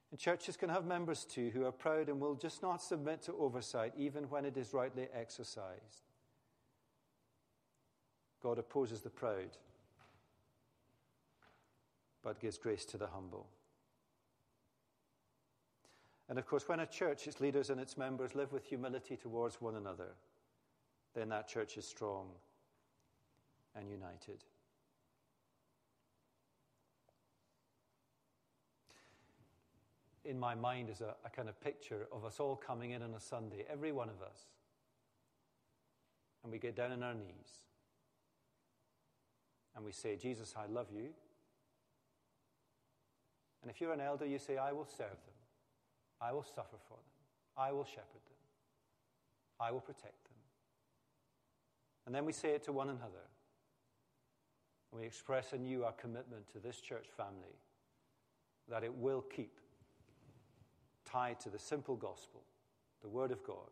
And 0.10 0.20
churches 0.20 0.58
can 0.58 0.70
have 0.70 0.86
members 0.86 1.26
too 1.26 1.52
who 1.54 1.66
are 1.66 1.72
proud 1.72 2.10
and 2.10 2.20
will 2.20 2.36
just 2.36 2.62
not 2.62 2.82
submit 2.82 3.22
to 3.24 3.34
oversight, 3.34 3.94
even 3.98 4.24
when 4.30 4.46
it 4.46 4.58
is 4.58 4.74
rightly 4.74 5.08
exercised. 5.14 6.04
God 8.42 8.58
opposes 8.58 9.02
the 9.02 9.10
proud, 9.10 9.58
but 12.24 12.40
gives 12.40 12.58
grace 12.58 12.86
to 12.86 12.98
the 12.98 13.08
humble. 13.08 13.48
And 16.30 16.40
of 16.40 16.46
course, 16.46 16.68
when 16.68 16.80
a 16.80 16.86
church, 16.86 17.28
its 17.28 17.40
leaders 17.40 17.70
and 17.70 17.80
its 17.80 17.98
members 17.98 18.36
live 18.36 18.52
with 18.52 18.66
humility 18.66 19.16
towards 19.16 19.62
one 19.62 19.76
another, 19.76 20.16
then 21.14 21.30
that 21.30 21.48
church 21.48 21.78
is 21.78 21.88
strong 21.88 22.28
and 23.78 23.90
united. 23.90 24.44
in 30.28 30.38
my 30.38 30.54
mind 30.54 30.90
is 30.90 31.02
a, 31.02 31.16
a 31.26 31.30
kind 31.30 31.48
of 31.48 31.60
picture 31.62 32.08
of 32.12 32.26
us 32.26 32.40
all 32.40 32.56
coming 32.56 32.92
in 32.92 33.02
on 33.02 33.14
a 33.14 33.20
Sunday, 33.20 33.66
every 33.72 33.94
one 33.94 34.10
of 34.10 34.22
us. 34.22 34.48
And 36.44 36.52
we 36.52 36.60
get 36.60 36.76
down 36.76 36.92
on 36.92 37.02
our 37.02 37.14
knees. 37.14 37.64
And 39.76 39.86
we 39.86 39.94
say, 39.94 40.18
Jesus, 40.18 40.54
I 40.58 40.72
love 40.72 40.88
you. 40.94 41.10
And 43.62 43.72
if 43.72 43.80
you're 43.80 43.94
an 43.94 44.02
elder, 44.02 44.26
you 44.26 44.38
say, 44.38 44.58
I 44.58 44.74
will 44.74 44.86
serve 44.86 45.10
them. 45.10 45.38
I 46.20 46.34
will 46.34 46.44
suffer 46.44 46.78
for 46.88 46.96
them. 46.96 47.58
I 47.58 47.72
will 47.72 47.86
shepherd 47.86 48.24
them. 48.26 48.38
I 49.60 49.72
will 49.72 49.80
protect 49.80 50.24
them. 50.26 50.38
And 52.06 52.14
then 52.14 52.26
we 52.26 52.34
say 52.34 52.50
it 52.50 52.64
to 52.64 52.72
one 52.72 52.90
another. 52.90 53.28
We 54.98 55.06
express 55.06 55.54
anew 55.54 55.84
our 55.84 55.92
commitment 55.92 56.52
to 56.54 56.60
this 56.60 56.82
church 56.82 57.08
family 57.16 57.56
that 58.70 58.84
it 58.84 58.94
will 58.94 59.22
keep 59.22 59.60
tied 61.06 61.40
to 61.42 61.50
the 61.50 61.60
simple 61.60 61.96
gospel, 61.96 62.42
the 63.02 63.08
Word 63.08 63.32
of 63.32 63.44
God, 63.44 63.70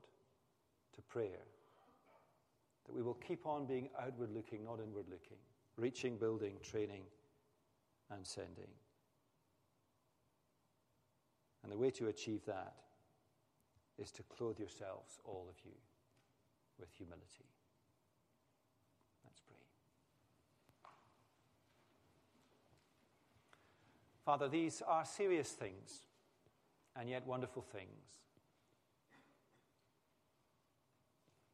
to 0.96 1.02
prayer. 1.02 1.46
That 2.86 2.94
we 2.94 3.02
will 3.02 3.16
keep 3.16 3.48
on 3.48 3.66
being 3.66 3.90
outward 4.00 4.32
looking, 4.32 4.64
not 4.64 4.80
inward 4.80 5.08
looking, 5.10 5.38
reaching, 5.78 6.18
building, 6.18 6.58
training, 6.62 7.02
and 8.12 8.26
sending. 8.26 8.70
And 11.64 11.72
the 11.72 11.78
way 11.78 11.90
to 11.92 12.08
achieve 12.08 12.46
that 12.46 12.76
is 13.98 14.12
to 14.12 14.24
clothe 14.24 14.60
yourselves, 14.60 15.20
all 15.26 15.48
of 15.50 15.56
you, 15.66 15.72
with 16.80 16.90
humility. 16.92 17.50
Let's 19.26 19.42
pray. 19.42 19.58
Father, 24.26 24.48
these 24.48 24.82
are 24.88 25.06
serious 25.06 25.52
things 25.52 26.02
and 26.96 27.08
yet 27.08 27.28
wonderful 27.28 27.62
things. 27.62 27.90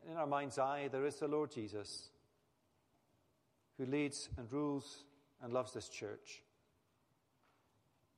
In 0.10 0.16
our 0.16 0.26
mind's 0.26 0.58
eye, 0.58 0.88
there 0.90 1.06
is 1.06 1.18
the 1.18 1.28
Lord 1.28 1.52
Jesus 1.52 2.10
who 3.78 3.86
leads 3.86 4.30
and 4.38 4.52
rules 4.52 5.04
and 5.44 5.52
loves 5.52 5.74
this 5.74 5.90
church. 5.90 6.44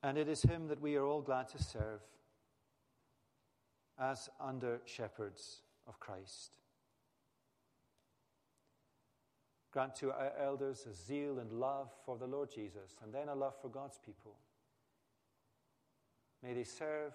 And 0.02 0.16
it 0.16 0.28
is 0.28 0.42
Him 0.42 0.68
that 0.68 0.80
we 0.80 0.96
are 0.96 1.04
all 1.04 1.22
glad 1.22 1.48
to 1.48 1.62
serve 1.62 2.00
as 3.98 4.28
under 4.40 4.80
shepherds 4.84 5.62
of 5.88 5.98
Christ. 5.98 6.58
Grant 9.74 9.96
to 9.96 10.12
our 10.12 10.30
elders 10.40 10.86
a 10.88 10.94
zeal 10.94 11.40
and 11.40 11.50
love 11.50 11.90
for 12.06 12.16
the 12.16 12.28
Lord 12.28 12.48
Jesus, 12.48 12.96
and 13.02 13.12
then 13.12 13.28
a 13.28 13.34
love 13.34 13.54
for 13.60 13.68
God's 13.68 13.98
people. 13.98 14.36
May 16.44 16.54
they 16.54 16.62
serve 16.62 17.12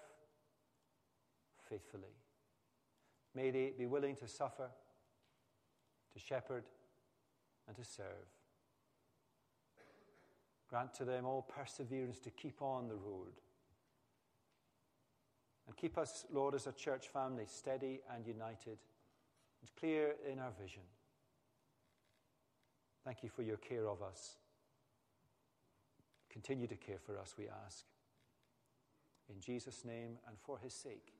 faithfully. 1.70 2.12
May 3.34 3.50
they 3.50 3.72
be 3.78 3.86
willing 3.86 4.14
to 4.16 4.28
suffer, 4.28 4.68
to 6.12 6.18
shepherd, 6.18 6.64
and 7.66 7.74
to 7.76 7.82
serve. 7.82 8.28
Grant 10.68 10.92
to 10.92 11.06
them 11.06 11.24
all 11.24 11.40
perseverance 11.40 12.18
to 12.18 12.30
keep 12.30 12.60
on 12.60 12.88
the 12.88 12.94
road. 12.94 13.40
And 15.66 15.74
keep 15.78 15.96
us, 15.96 16.26
Lord, 16.30 16.54
as 16.54 16.66
a 16.66 16.72
church 16.72 17.08
family, 17.08 17.46
steady 17.46 18.00
and 18.14 18.26
united 18.26 18.76
and 19.62 19.70
clear 19.78 20.16
in 20.30 20.38
our 20.38 20.52
vision. 20.60 20.82
Thank 23.10 23.24
you 23.24 23.28
for 23.28 23.42
your 23.42 23.56
care 23.56 23.88
of 23.88 24.02
us. 24.02 24.36
Continue 26.30 26.68
to 26.68 26.76
care 26.76 27.00
for 27.04 27.18
us, 27.18 27.34
we 27.36 27.46
ask. 27.66 27.84
In 29.28 29.40
Jesus' 29.40 29.84
name 29.84 30.18
and 30.28 30.38
for 30.38 30.60
his 30.60 30.72
sake. 30.72 31.12